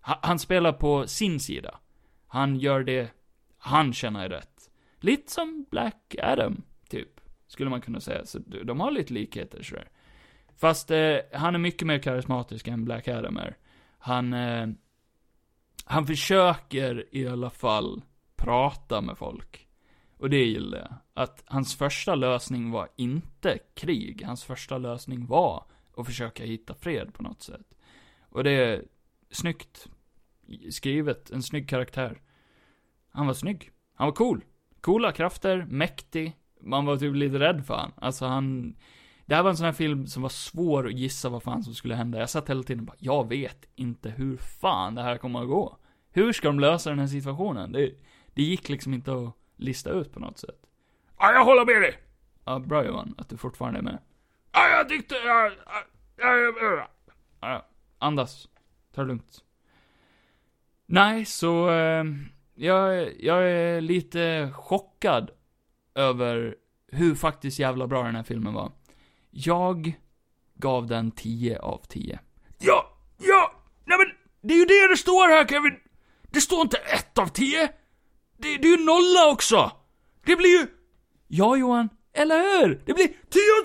[0.00, 1.80] han spelar på sin sida.
[2.26, 3.10] Han gör det
[3.58, 4.70] han känner är rätt.
[5.00, 7.20] Lite som Black Adam, typ.
[7.46, 8.24] Skulle man kunna säga.
[8.24, 9.88] Så de har lite likheter sådär.
[10.56, 13.56] Fast eh, han är mycket mer karismatisk än Black Adam är.
[13.98, 14.68] Han, eh,
[15.84, 18.02] han försöker i alla fall
[18.36, 19.66] prata med folk.
[20.18, 20.94] Och det gillar jag.
[21.14, 24.22] Att hans första lösning var inte krig.
[24.26, 25.64] Hans första lösning var
[25.96, 27.74] att försöka hitta fred på något sätt.
[28.28, 28.84] Och det är
[29.30, 29.88] snyggt
[30.70, 32.20] skrivet, en snygg karaktär.
[33.10, 33.70] Han var snygg.
[33.94, 34.44] Han var cool.
[34.80, 36.36] Coola krafter, mäktig.
[36.60, 37.92] Man var typ lite rädd för han.
[37.96, 38.76] Alltså han...
[39.26, 41.74] Det här var en sån här film som var svår att gissa vad fan som
[41.74, 42.18] skulle hända.
[42.18, 45.48] Jag satt hela tiden och bara, jag vet inte hur fan det här kommer att
[45.48, 45.78] gå.
[46.10, 47.72] Hur ska de lösa den här situationen?
[47.72, 47.94] Det,
[48.34, 50.66] det gick liksom inte att lista ut på något sätt.
[51.18, 51.94] Ja, jag håller med dig.
[52.44, 53.98] Ja, bra Johan, att du fortfarande är med.
[54.52, 55.14] Ja, jag tyckte...
[55.14, 55.50] Ja,
[56.16, 56.88] ja, ja, ja.
[57.40, 57.66] Ja,
[57.98, 58.48] andas.
[58.94, 59.44] Ta det lugnt.
[60.86, 61.70] Nej, så...
[61.70, 62.04] Eh,
[62.54, 65.30] jag, jag är lite chockad
[65.94, 66.56] över
[66.88, 68.72] hur faktiskt jävla bra den här filmen var.
[69.38, 69.92] Jag
[70.54, 72.18] gav den 10 av 10.
[72.58, 73.52] Ja, ja,
[73.84, 74.06] nej men
[74.40, 75.76] det är ju det det står här Kevin.
[76.22, 77.68] Det står inte 1 av 10.
[78.36, 79.72] Det, det är ju nolla också.
[80.26, 80.66] Det blir ju...
[81.28, 82.82] Ja Johan, eller hur?
[82.86, 83.14] Det blir 10
[83.60, 83.64] av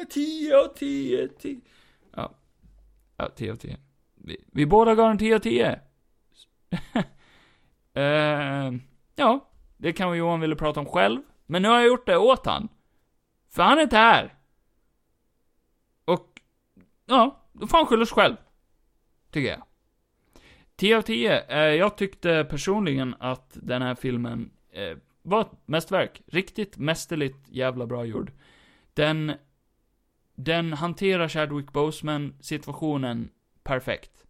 [0.00, 0.06] 10!
[0.10, 1.60] 10 av 10, 10.
[2.16, 2.34] Ja.
[3.16, 3.76] Ja, 10 av 10.
[4.14, 5.80] Vi, vi båda gav den 10 av 10.
[7.98, 8.74] Uh,
[9.16, 11.20] ja, det kan Johan ville prata om själv.
[11.46, 12.68] Men nu har jag gjort det åt han.
[13.52, 14.34] För han är inte här.
[16.04, 16.40] Och,
[17.06, 18.36] ja, då får han skylla sig själv.
[19.30, 19.62] Tycker jag.
[20.76, 21.44] 10 av 10.
[21.48, 26.22] Eh, jag tyckte personligen att den här filmen eh, var ett mästerverk.
[26.26, 28.32] Riktigt mästerligt jävla bra gjord.
[28.94, 29.32] Den,
[30.34, 33.30] den hanterar Chadwick Boseman situationen
[33.62, 34.26] perfekt.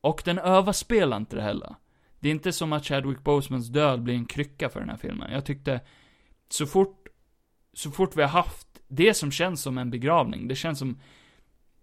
[0.00, 1.74] Och den överspelar inte det heller.
[2.20, 5.32] Det är inte som att Chadwick Bosemans död blir en krycka för den här filmen.
[5.32, 5.80] Jag tyckte,
[6.48, 6.97] så fort,
[7.72, 11.00] så fort vi har haft det som känns som en begravning, det känns som,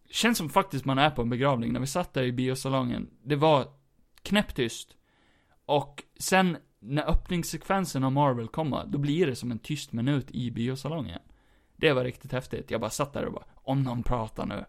[0.10, 1.74] känns som faktiskt man är på en begravning.
[1.74, 3.68] När vi satt där i biosalongen, det var
[4.22, 4.96] knäpptyst.
[5.66, 10.52] Och sen, när öppningssekvensen av Marvel kommer, då blir det som en tyst minut i
[10.52, 11.22] biosalongen.
[11.76, 12.72] Det var riktigt häftigt.
[12.72, 14.66] Jag bara satt där och bara, om någon pratar nu,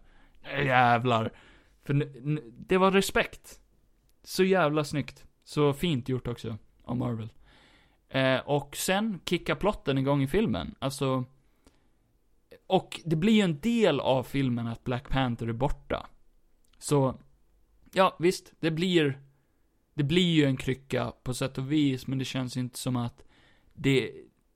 [0.65, 1.33] jävlar.
[1.83, 1.93] För
[2.67, 3.59] det var respekt.
[4.23, 5.25] Så jävla snyggt.
[5.43, 7.29] Så fint gjort också, av Marvel.
[8.09, 10.75] Eh, och sen kickar plotten igång i filmen.
[10.79, 11.25] Alltså...
[12.67, 16.07] Och det blir ju en del av filmen att Black Panther är borta.
[16.77, 17.19] Så,
[17.93, 19.21] ja visst, det blir...
[19.93, 23.23] Det blir ju en krycka på sätt och vis, men det känns inte som att
[23.73, 24.11] det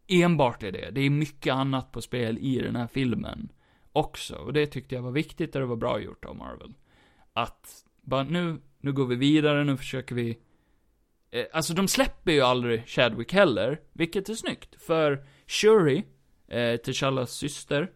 [0.07, 0.89] enbart är det.
[0.91, 3.51] Det är mycket annat på spel i den här filmen
[3.91, 4.35] också.
[4.35, 6.73] Och det tyckte jag var viktigt och det var bra gjort av Marvel.
[7.33, 10.37] Att, bara nu, nu går vi vidare, nu försöker vi
[11.31, 14.81] Eh, alltså de släpper ju aldrig Chadwick heller, vilket är snyggt.
[14.81, 16.05] För Shuri,
[16.47, 17.91] eh, T'Challas syster,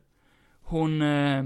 [0.61, 1.45] hon, eh,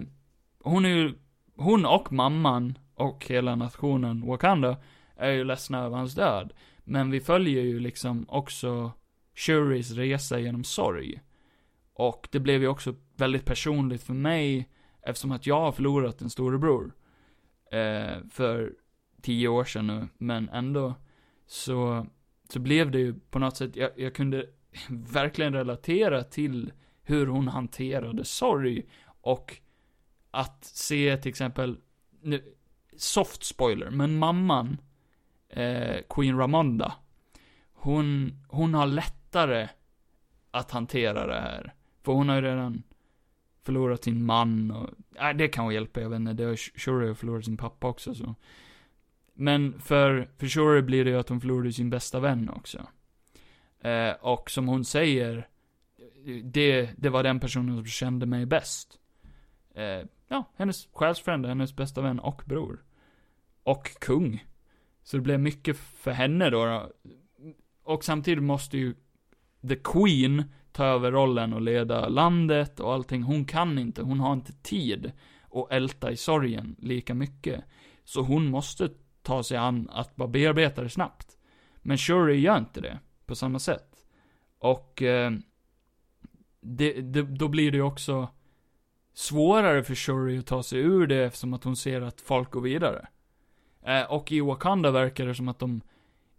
[0.59, 1.13] hon är ju,
[1.55, 4.77] hon och mamman och hela nationen Wakanda
[5.15, 6.53] är ju ledsna över hans död.
[6.83, 8.91] Men vi följer ju liksom också
[9.35, 11.21] Shuris resa genom sorg.
[11.93, 14.69] Och det blev ju också väldigt personligt för mig,
[15.01, 16.93] eftersom att jag har förlorat en storebror.
[17.71, 18.73] Eh, för
[19.21, 20.95] tio år sedan nu, men ändå
[21.49, 22.07] så,
[22.49, 24.45] så blev det ju på något sätt, jag, jag kunde
[24.89, 26.71] verkligen relatera till
[27.03, 28.85] hur hon hanterade sorg
[29.21, 29.57] och
[30.31, 31.77] att se till exempel,
[32.21, 32.53] nu,
[32.97, 34.77] soft spoiler, men mamman,
[35.49, 36.93] eh, Queen Ramonda,
[37.73, 39.67] hon, hon har lättare
[40.51, 41.73] att hantera det här.
[42.03, 42.83] För hon har ju redan
[43.63, 47.45] förlorat sin man och, nej det kan hjälpa, jag vet inte, det har Shuri förlorat
[47.45, 48.35] sin pappa också så.
[49.41, 52.87] Men för, för Shuri blir det ju att hon förlorade sin bästa vän också.
[53.81, 55.47] Eh, och som hon säger,
[56.43, 58.99] det, det var den personen som kände mig bäst.
[59.75, 62.83] Eh, ja, hennes själsfrände, hennes bästa vän och bror.
[63.63, 64.45] Och kung.
[65.03, 66.65] Så det blev mycket för henne då.
[66.65, 66.91] då.
[67.83, 68.95] Och samtidigt måste ju
[69.67, 73.23] the Queen ta över rollen och leda landet och allting.
[73.23, 75.11] Hon kan inte, hon har inte tid
[75.51, 77.63] att älta i sorgen lika mycket.
[78.03, 78.89] Så hon måste
[79.29, 81.37] ta sig an att bara bearbeta det snabbt.
[81.81, 84.05] Men Shuri gör inte det på samma sätt.
[84.59, 85.31] Och eh,
[86.61, 88.27] det, det, då blir det ju också
[89.13, 92.61] svårare för Shuri att ta sig ur det eftersom att hon ser att folk går
[92.61, 93.07] vidare.
[93.85, 95.81] Eh, och i Wakanda verkar det som att de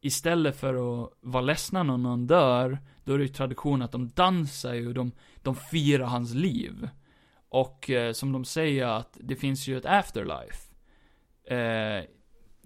[0.01, 4.09] istället för att vara ledsna när någon dör, då är det ju tradition att de
[4.09, 6.89] dansar ju, de, de firar hans liv.
[7.49, 10.75] Och eh, som de säger att det finns ju ett afterlife.
[11.45, 12.05] Eh,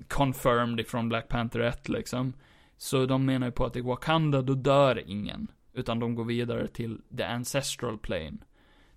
[0.09, 2.33] confirmed ifrån Black Panther 1 liksom.
[2.77, 5.49] Så de menar ju på att i Wakanda, då dör ingen.
[5.73, 8.37] Utan de går vidare till the ancestral plane.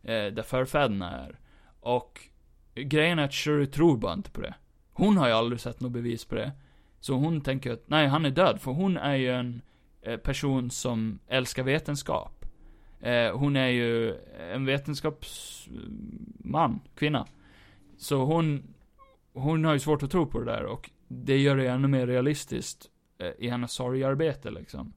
[0.03, 1.39] Eh, där förfäderna är.
[1.79, 2.21] Och
[2.75, 4.55] grejen är att Shuri tror bara inte på det.
[4.93, 6.51] Hon har ju aldrig sett något bevis på det.
[6.99, 9.61] Så hon tänker att, nej han är död, för hon är ju en
[10.01, 12.45] eh, person som älskar vetenskap.
[12.99, 14.15] Eh, hon är ju
[14.53, 17.27] en vetenskapsman, kvinna.
[17.97, 18.63] Så hon,
[19.41, 22.07] hon har ju svårt att tro på det där och det gör det ännu mer
[22.07, 24.93] realistiskt eh, i hennes sorgarbete liksom.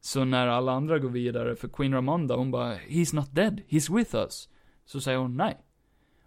[0.00, 3.96] Så när alla andra går vidare, för Queen Ramonda, hon bara 'He's not dead, he's
[3.96, 4.48] with us'
[4.84, 5.56] Så säger hon nej.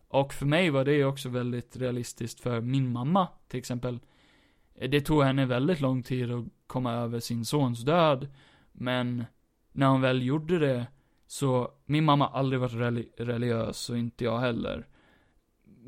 [0.08, 4.00] Och för mig var det också väldigt realistiskt för min mamma, till exempel.
[4.76, 8.28] Eh, det tog henne väldigt lång tid att komma över sin sons död,
[8.72, 9.26] men
[9.72, 10.88] när hon väl gjorde det,
[11.28, 14.88] så, min mamma har aldrig varit reli religiös, och inte jag heller.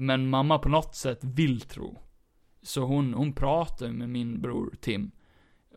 [0.01, 1.99] Men mamma på något sätt vill tro.
[2.61, 5.11] Så hon, hon pratar med min bror Tim.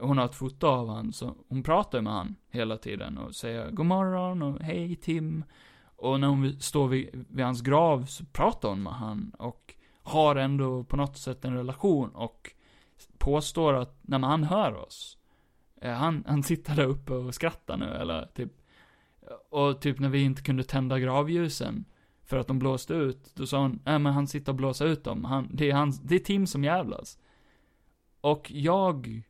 [0.01, 3.71] Hon har ett foto av han, så hon pratar med han hela tiden och säger
[3.71, 5.45] god morgon och hej Tim.
[5.97, 10.37] Och när hon står vid, vid hans grav så pratar hon med han och har
[10.37, 12.51] ändå på något sätt en relation och
[13.19, 15.19] påstår att, när han hör oss.
[15.81, 18.53] Eh, han, han sitter där uppe och skrattar nu eller typ.
[19.51, 21.85] Och typ när vi inte kunde tända gravljusen.
[22.25, 25.05] För att de blåste ut, då sa hon, nej men han sitter och blåser ut
[25.05, 25.25] dem.
[25.25, 27.19] Han, det är hans, det är Tim som jävlas.
[28.21, 29.23] Och jag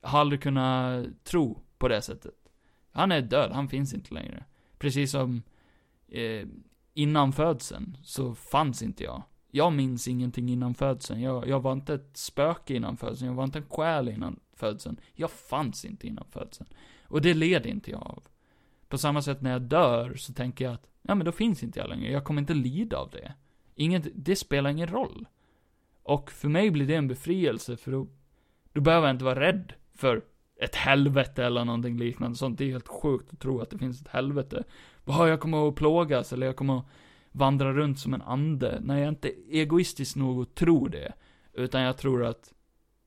[0.00, 2.34] har aldrig kunnat tro på det sättet.
[2.92, 4.44] Han är död, han finns inte längre.
[4.78, 5.42] Precis som
[6.08, 6.46] eh,
[6.94, 9.22] innan födseln så fanns inte jag.
[9.50, 11.20] Jag minns ingenting innan födseln.
[11.20, 13.28] Jag, jag var inte ett spöke innan födseln.
[13.28, 15.00] Jag var inte en själ innan födseln.
[15.14, 16.68] Jag fanns inte innan födseln.
[17.02, 18.22] Och det led inte jag av.
[18.88, 21.78] På samma sätt när jag dör så tänker jag att, ja men då finns inte
[21.78, 22.12] jag längre.
[22.12, 23.34] Jag kommer inte lida av det.
[23.74, 25.28] Inget, det spelar ingen roll.
[26.02, 28.08] Och för mig blir det en befrielse för då,
[28.72, 30.22] då behöver jag inte vara rädd för
[30.60, 32.58] ett helvete eller någonting liknande sånt.
[32.58, 34.64] Det är helt sjukt att tro att det finns ett helvete.
[35.04, 36.86] Bara, jag kommer att plågas eller jag kommer att
[37.32, 38.78] vandra runt som en ande.
[38.82, 41.12] Nej, jag är inte egoistisk nog att tro det.
[41.52, 42.52] Utan jag tror att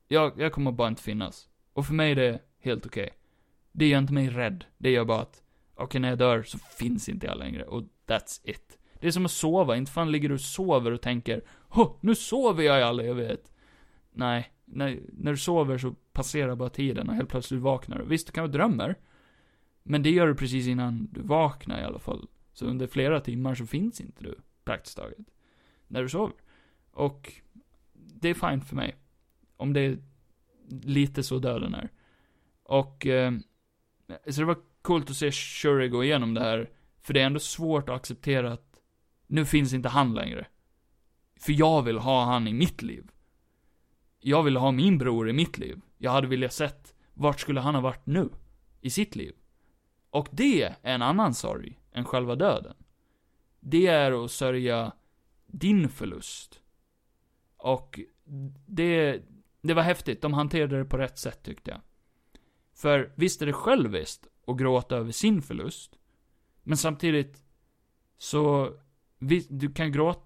[0.07, 1.49] jag, jag kommer bara inte finnas.
[1.73, 3.03] Och för mig är det helt okej.
[3.03, 3.15] Okay.
[3.71, 4.65] Det gör inte mig rädd.
[4.77, 5.43] Det gör bara att,
[5.73, 7.63] okej okay, när jag dör så finns inte jag längre.
[7.63, 8.77] Och that's it.
[8.99, 9.77] Det är som att sova.
[9.77, 13.51] Inte fan ligger du och sover och tänker, Hå, nu sover jag i all evighet.
[14.11, 18.05] Nej, när, när du sover så passerar bara tiden och helt plötsligt vaknar du.
[18.05, 18.95] Visst, du kan drömmer.
[19.83, 22.27] Men det gör du precis innan du vaknar i alla fall.
[22.53, 25.17] Så under flera timmar så finns inte du, praktiskt taget.
[25.87, 26.35] När du sover.
[26.91, 27.33] Och
[27.93, 28.95] det är fint för mig.
[29.57, 29.97] Om det är
[30.69, 31.89] lite så döden är.
[32.63, 33.33] Och, eh,
[34.29, 36.69] så det var coolt att se Shuri gå igenom det här.
[37.01, 38.71] För det är ändå svårt att acceptera att
[39.27, 40.47] nu finns inte han längre.
[41.39, 43.11] För jag vill ha han i mitt liv.
[44.19, 45.81] Jag vill ha min bror i mitt liv.
[45.97, 48.29] Jag hade velat sett, vart skulle han ha varit nu?
[48.81, 49.33] I sitt liv.
[50.09, 52.75] Och det är en annan sorg än själva döden.
[53.59, 54.91] Det är att sörja
[55.47, 56.61] din förlust.
[57.57, 57.99] Och
[58.65, 59.21] det,
[59.61, 60.21] det var häftigt.
[60.21, 61.81] De hanterade det på rätt sätt tyckte jag.
[62.73, 65.97] För visst är det själviskt och gråta över sin förlust.
[66.63, 67.43] Men samtidigt
[68.17, 68.73] så,
[69.19, 70.21] vi, du kan gråta.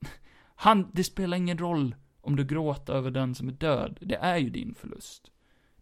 [0.54, 3.98] Han, det spelar ingen roll om du gråter över den som är död.
[4.00, 5.30] Det är ju din förlust.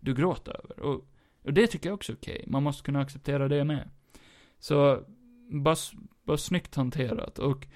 [0.01, 0.81] Du gråter över.
[0.81, 1.09] Och,
[1.43, 2.37] och det tycker jag också är okej.
[2.37, 2.51] Okay.
[2.51, 3.91] Man måste kunna acceptera det med.
[4.59, 5.05] Så,
[5.51, 5.77] bara,
[6.25, 7.39] bara snyggt hanterat.
[7.39, 7.67] Och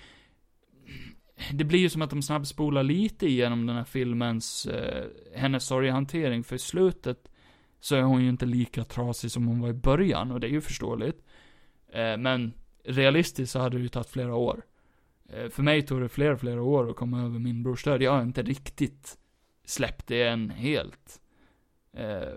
[1.53, 6.45] det blir ju som att de snabbspolar lite igenom den här filmens, eh, hennes sorgehantering.
[6.45, 7.32] För i slutet
[7.83, 10.31] så är hon ju inte lika trasig som hon var i början.
[10.31, 11.25] Och det är ju förståeligt.
[11.89, 12.53] Eh, men
[12.85, 14.63] realistiskt så hade det ju tagit flera år.
[15.29, 18.03] Eh, för mig tog det flera, flera år att komma över min brors död.
[18.03, 19.19] Jag har inte riktigt
[19.65, 21.21] släppt det än helt.
[21.93, 22.35] Eh,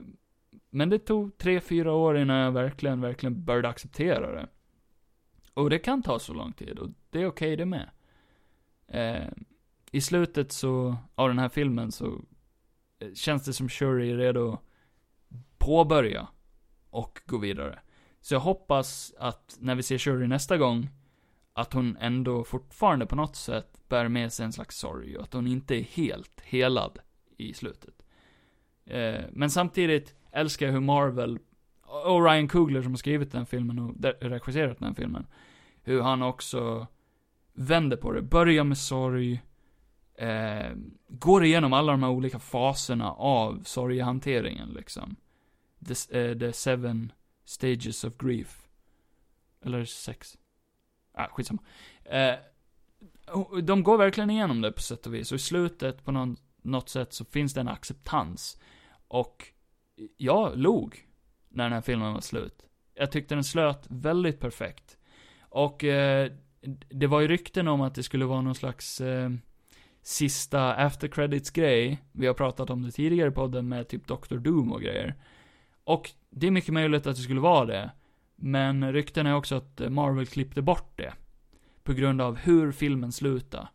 [0.70, 4.48] men det tog tre, fyra år innan jag verkligen, verkligen började acceptera det.
[5.54, 7.90] Och det kan ta så lång tid, och det är okej det med.
[8.88, 9.28] Eh,
[9.92, 12.22] I slutet så, av den här filmen så,
[13.00, 14.62] eh, känns det som Shuri är redo att
[15.66, 16.28] påbörja
[16.90, 17.80] och gå vidare.
[18.22, 20.90] Så jag hoppas att när vi ser Shuri nästa gång,
[21.54, 25.34] att hon ändå fortfarande på något sätt bär med sig en slags sorg och att
[25.34, 27.00] hon inte är helt helad
[27.38, 28.06] i slutet.
[28.86, 31.40] Eh, men samtidigt älskar jag hur Marvel,
[32.06, 35.28] och Ryan Coogler som har skrivit den filmen och regisserat den filmen,
[35.84, 36.88] hur han också
[37.54, 38.22] vänder på det.
[38.22, 39.42] Börjar med sorg,
[40.18, 40.72] eh,
[41.10, 45.16] går igenom alla de här olika faserna av sorgehanteringen liksom.
[45.88, 47.12] The, eh, the seven
[47.46, 48.68] stages of grief.
[49.66, 50.38] Eller sex.
[51.14, 51.62] Ah, skitsamma.
[52.04, 52.36] Eh,
[53.64, 55.32] de går verkligen igenom det på sätt och vis.
[55.32, 58.60] Och i slutet, på någon, något sätt, så finns det en acceptans.
[59.08, 59.48] Och
[60.18, 61.08] jag log
[61.50, 62.66] när den här filmen var slut.
[62.94, 64.98] Jag tyckte den slöt väldigt perfekt.
[65.40, 66.32] Och eh,
[66.90, 69.30] det var ju rykten om att det skulle vara någon slags eh,
[70.02, 72.02] sista after credits grej.
[72.12, 74.36] Vi har pratat om det tidigare i podden med typ Dr.
[74.36, 75.16] Doom och grejer.
[75.86, 77.92] Och det är mycket möjligt att det skulle vara det.
[78.36, 81.14] Men rykten är också att Marvel klippte bort det.
[81.84, 83.70] På grund av hur filmen slutar.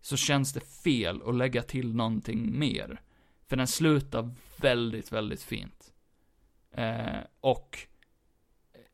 [0.00, 3.00] Så känns det fel att lägga till någonting mer.
[3.46, 4.30] För den slutar
[4.60, 5.92] väldigt, väldigt fint.
[6.74, 7.78] Eh, och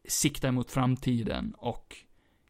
[0.09, 1.97] sikta mot framtiden och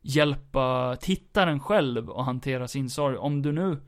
[0.00, 3.16] hjälpa tittaren själv att hantera sin sorg.
[3.16, 3.80] Om du nu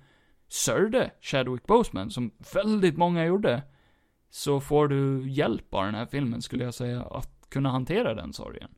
[0.49, 3.63] sörjde Chadwick Boseman, som väldigt många gjorde,
[4.31, 8.33] så får du hjälp av den här filmen, skulle jag säga, att kunna hantera den
[8.33, 8.71] sorgen.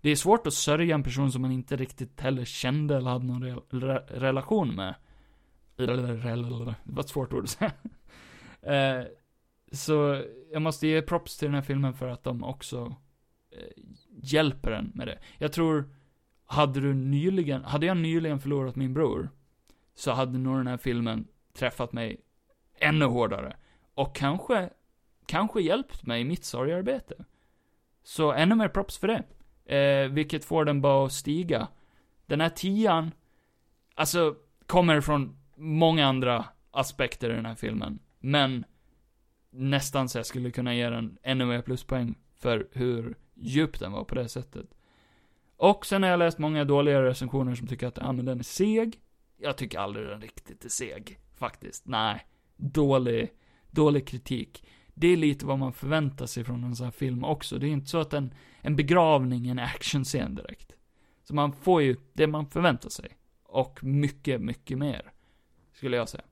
[0.00, 3.26] Det är svårt att sörja en person som man inte riktigt heller kände eller hade
[3.26, 4.94] någon re re relation med.
[5.76, 5.86] Det
[6.84, 7.72] var ett svårt ord att säga.
[8.62, 9.04] Eh,
[9.72, 12.96] så jag måste ge props till den här filmen för att de också
[13.50, 15.18] eh, hjälper en med det.
[15.38, 15.94] Jag tror,
[16.46, 19.30] hade du nyligen, hade jag nyligen förlorat min bror,
[19.94, 22.20] så hade nog den här filmen träffat mig
[22.78, 23.56] ännu hårdare.
[23.94, 24.70] Och kanske,
[25.28, 27.24] kanske hjälpt mig i mitt sorgarbete.
[28.02, 29.24] Så ännu mer props för det.
[29.76, 31.68] Eh, vilket får den bara att stiga.
[32.26, 33.10] Den här tian,
[33.94, 34.34] alltså,
[34.66, 37.98] kommer från många andra aspekter i den här filmen.
[38.18, 38.64] Men,
[39.50, 44.04] nästan så jag skulle kunna ge den ännu mer pluspoäng för hur djup den var
[44.04, 44.66] på det sättet.
[45.56, 48.42] Och sen har jag läst många dåliga recensioner som tycker att, ja men den är
[48.44, 49.00] seg.
[49.36, 51.86] Jag tycker aldrig den riktigt är seg, faktiskt.
[51.86, 52.26] Nej.
[52.56, 53.30] Dålig,
[53.70, 54.64] dålig kritik.
[55.00, 57.58] Det är lite vad man förväntar sig från en sån här film också.
[57.58, 60.72] Det är inte så att en, en begravning är en actionscen direkt.
[61.24, 63.16] Så man får ju det man förväntar sig.
[63.44, 65.12] Och mycket, mycket mer.
[65.72, 66.24] Skulle jag säga.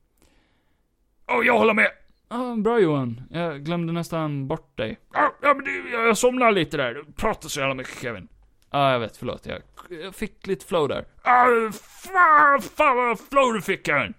[1.27, 1.91] Ja, jag håller med.
[2.29, 3.23] Ja, bra Johan.
[3.31, 4.99] Jag glömde nästan bort dig.
[5.13, 6.95] Ah, ja men det, jag, jag somnade lite där.
[6.95, 8.29] Du pratar så jävla mycket Kevin.
[8.71, 9.47] Ja, jag vet, förlåt.
[9.47, 9.63] Jag,
[10.03, 11.05] jag fick lite flow där.
[11.23, 14.15] Ah, fan, fan vad flow du fick Kevin.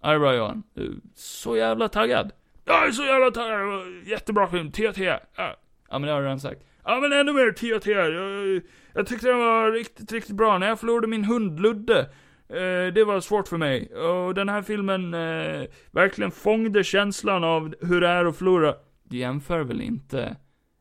[0.00, 0.62] Ja, det är bra Johan.
[0.74, 2.32] Du är så jävla taggad.
[2.68, 3.80] Jag är så jävla taggad.
[4.04, 4.72] Jättebra film.
[4.72, 5.20] 10 10.
[5.36, 5.56] Ja.
[5.88, 6.62] Ja, men det har du redan sagt.
[6.84, 7.94] ja, men ännu mer 10 10.
[7.94, 8.62] Jag,
[8.92, 10.58] jag tyckte den var riktigt, riktigt bra.
[10.58, 12.00] När jag förlorade min hund Ludde.
[12.48, 13.94] Eh, det var svårt för mig.
[13.94, 18.74] Och den här filmen eh, verkligen fångade känslan av hur det är att förlora.
[19.02, 20.36] Du jämför väl inte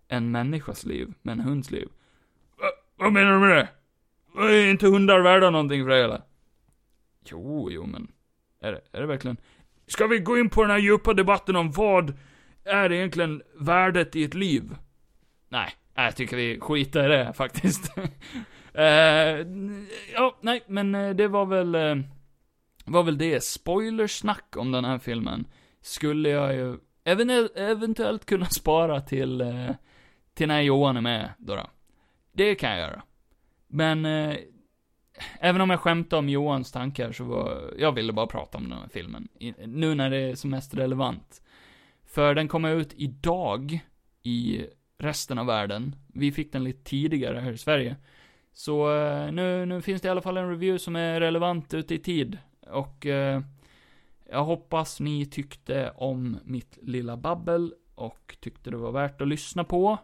[0.07, 1.87] en människas liv med en hunds liv?
[2.97, 3.69] Vad menar du med det?
[4.41, 6.21] Är inte hundar värda någonting för det hela?
[7.25, 8.07] Jo, jo, men...
[8.61, 9.37] Är det, är det verkligen...
[9.87, 12.13] Ska vi gå in på den här djupa debatten om vad
[12.65, 14.75] är egentligen värdet i ett liv?
[15.49, 17.97] Nej, jag tycker vi skiter i det faktiskt.
[17.97, 18.03] uh,
[20.13, 21.75] ja, nej, men eh, det var väl...
[21.75, 21.95] Eh,
[22.85, 23.43] var väl det.
[23.43, 25.45] Spoilersnack om den här filmen.
[25.81, 26.77] Skulle jag ju
[27.55, 29.53] eventuellt kunna spara till...
[30.33, 31.69] Till när Johan är med, då, då.
[32.31, 33.01] Det kan jag göra.
[33.67, 34.05] Men...
[35.39, 37.73] Även om jag skämtade om Johans tankar så var...
[37.77, 39.27] Jag ville bara prata om den här filmen.
[39.39, 41.41] I, nu när det är som mest relevant.
[42.05, 43.79] För den kommer ut idag
[44.23, 44.65] i
[44.97, 45.95] resten av världen.
[46.13, 47.95] Vi fick den lite tidigare här i Sverige.
[48.53, 51.95] Så eh, nu, nu finns det i alla fall en review som är relevant ute
[51.95, 52.37] i tid.
[52.67, 53.41] Och eh,
[54.29, 59.63] jag hoppas ni tyckte om mitt lilla babbel och tyckte det var värt att lyssna
[59.63, 59.97] på.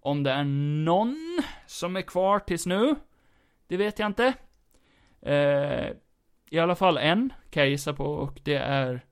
[0.00, 0.44] Om det är
[0.84, 2.94] någon som är kvar tills nu,
[3.72, 4.34] det vet jag inte.
[5.20, 5.90] Eh,
[6.50, 9.06] I alla fall en kan jag gissa på och det är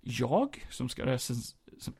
[0.00, 1.94] jag som ska, recens som,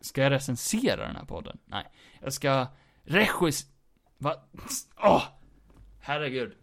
[0.00, 1.58] ska, jag recensera den här podden?
[1.64, 1.84] Nej,
[2.20, 2.66] jag ska
[3.04, 3.66] regis...
[4.18, 4.34] Va?
[4.96, 5.24] Åh!
[6.00, 6.54] herregud.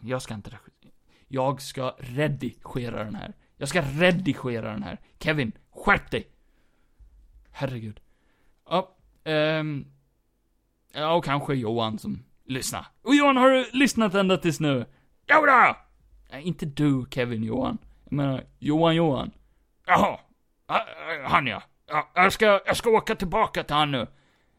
[0.00, 0.92] Jag ska inte regissera.
[1.28, 3.34] Jag ska redigera den här.
[3.56, 4.98] Jag ska redigera den här.
[5.18, 6.28] Kevin, skärp dig!
[7.50, 8.00] Herregud.
[8.68, 9.92] Ja, ehm...
[10.92, 12.86] Ja, och kanske Johan som lyssna.
[13.02, 14.86] Och Johan, har du lyssnat ända tills nu?
[15.26, 15.76] Jodå!
[16.30, 17.78] Nej, inte du, Kevin Johan.
[18.04, 19.30] Jag menar, Johan Johan.
[19.86, 20.18] Jaha.
[21.24, 21.62] Han ja.
[21.86, 22.10] ja.
[22.14, 24.06] Jag ska, jag ska åka tillbaka till han nu.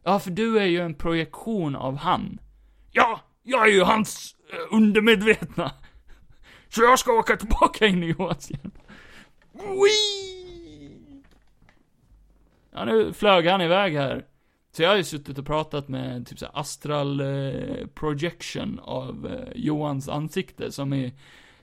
[0.04, 2.40] Ja, för du är ju en projektion av han.
[2.90, 5.72] Ja, jag är ju hans eh, undermedvetna.
[6.68, 7.86] Så jag ska åka tillbaka.
[7.86, 8.70] In i Johans hjärna.
[12.72, 14.24] Ja, nu flög han iväg här.
[14.80, 19.26] Så jag har ju suttit och pratat med typ så här astral eh, projection av
[19.26, 21.14] eh, Johans ansikte, som i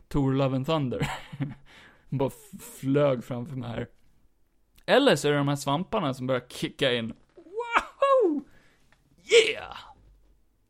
[0.07, 1.11] Tor Love and Thunder.
[2.09, 2.31] Bara
[2.79, 3.87] flög framför mig här.
[4.85, 7.13] Eller så är det de här svamparna som börjar kicka in.
[7.35, 8.43] Wow!
[9.23, 9.77] Yeah!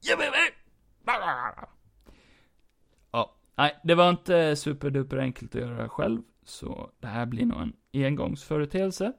[0.08, 0.56] Yeah baby!
[3.12, 7.46] Ja, nej, det var inte superduper enkelt att göra det själv, så det här blir
[7.46, 9.14] nog en engångsföreteelse.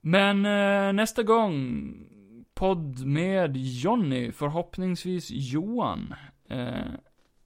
[0.00, 1.94] Men eh, nästa gång,
[2.54, 6.14] podd med Jonny, förhoppningsvis Johan.
[6.48, 6.92] Eh,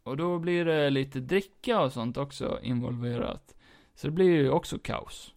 [0.03, 3.55] och då blir det lite dricka och sånt också involverat.
[3.95, 5.35] Så det blir ju också kaos.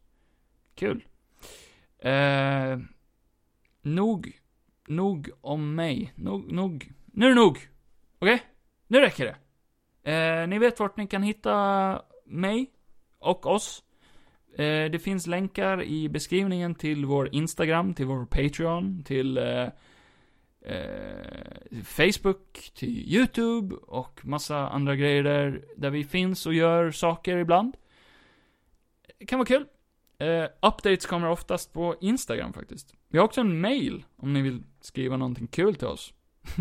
[0.75, 1.05] Kul.
[1.99, 2.79] Eh,
[3.81, 4.39] nog,
[4.87, 6.13] nog om mig.
[6.15, 6.91] Nog, nog.
[7.05, 7.69] Nu är det nog!
[8.19, 8.43] Okej?
[8.87, 9.37] Nu räcker det.
[10.11, 12.71] Eh, ni vet vart ni kan hitta mig
[13.19, 13.83] och oss.
[14.57, 19.67] Eh, det finns länkar i beskrivningen till vår Instagram, till vår Patreon, till eh,
[20.61, 27.37] eh, Facebook, till YouTube och massa andra grejer där, där vi finns och gör saker
[27.37, 27.75] ibland.
[29.19, 29.65] Det kan vara kul.
[30.17, 32.95] Eh, updates kommer oftast på Instagram faktiskt.
[33.09, 36.13] Vi har också en mail om ni vill skriva någonting kul till oss.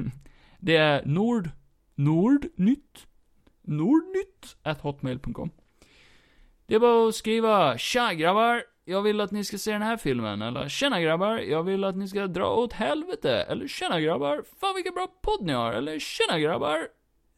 [0.59, 1.51] det är nord,
[1.95, 3.07] nordnytt,
[3.63, 5.51] nordnytt, at hotmail.com.
[6.67, 9.97] Det är bara att skriva Tja grabbar, jag vill att ni ska se den här
[9.97, 10.43] filmen.
[10.43, 13.43] Eller Tjena grabbar, jag vill att ni ska dra åt helvete.
[13.43, 15.73] Eller Tjena grabbar, fan vilken bra podd ni har.
[15.73, 16.89] Eller Tjena grabbar,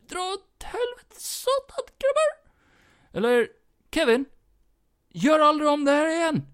[0.09, 2.51] dra åt helvete satan grabbar.
[3.13, 3.49] Eller
[3.95, 4.25] Kevin,
[5.09, 6.47] gör aldrig om det här igen.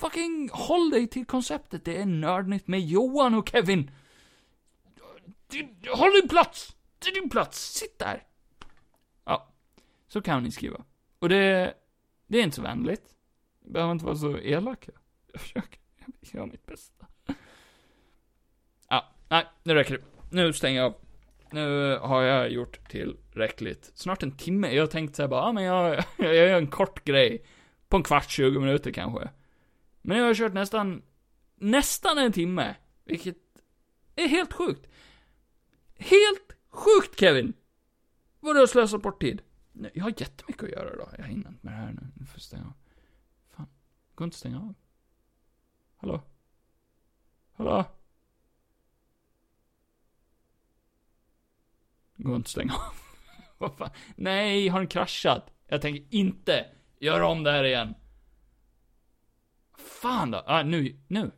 [0.00, 3.90] Fucking håll dig till konceptet, det är nördnytt med Johan och Kevin.
[5.94, 6.76] Håll din plats!
[6.98, 8.24] Det är din plats, sitt där.
[9.24, 9.48] Ja,
[10.08, 10.84] så kan ni skriva.
[11.18, 11.74] Och det,
[12.26, 13.14] det är inte så vänligt.
[13.62, 14.92] Jag behöver inte vara så elaka.
[15.32, 17.06] Jag försöker, jag gör mitt bästa.
[18.88, 20.04] Ja, nej, nu räcker det.
[20.30, 20.94] Nu stänger jag av.
[21.50, 23.92] Nu har jag gjort tillräckligt.
[23.94, 24.74] Snart en timme.
[24.74, 27.46] Jag tänkte såhär bara, ja men jag, jag gör en kort grej.
[27.88, 29.28] På en kvart, 20 minuter kanske.
[30.02, 31.02] Men jag har kört nästan,
[31.56, 32.74] nästan en timme.
[33.04, 33.36] Vilket
[34.16, 34.86] är helt sjukt.
[35.98, 37.52] Helt sjukt Kevin!
[38.40, 39.42] Vad du har slösat bort tid.
[39.78, 41.14] Nej, Jag har jättemycket att göra idag.
[41.18, 42.08] Jag hinner inte med det här nu.
[42.14, 42.72] Nu får jag stänga av.
[43.48, 43.68] Fan.
[44.14, 44.74] Går inte att stänga av.
[45.96, 46.22] Hallå?
[47.52, 47.84] Hallå?
[52.16, 52.94] Går inte att stänga av.
[53.58, 53.90] Vad fan?
[54.16, 55.50] Nej, har den kraschat?
[55.66, 56.66] Jag tänker inte
[56.98, 57.94] göra om det här igen.
[59.78, 60.42] Fan då.
[60.46, 61.32] Ah, nu, nu.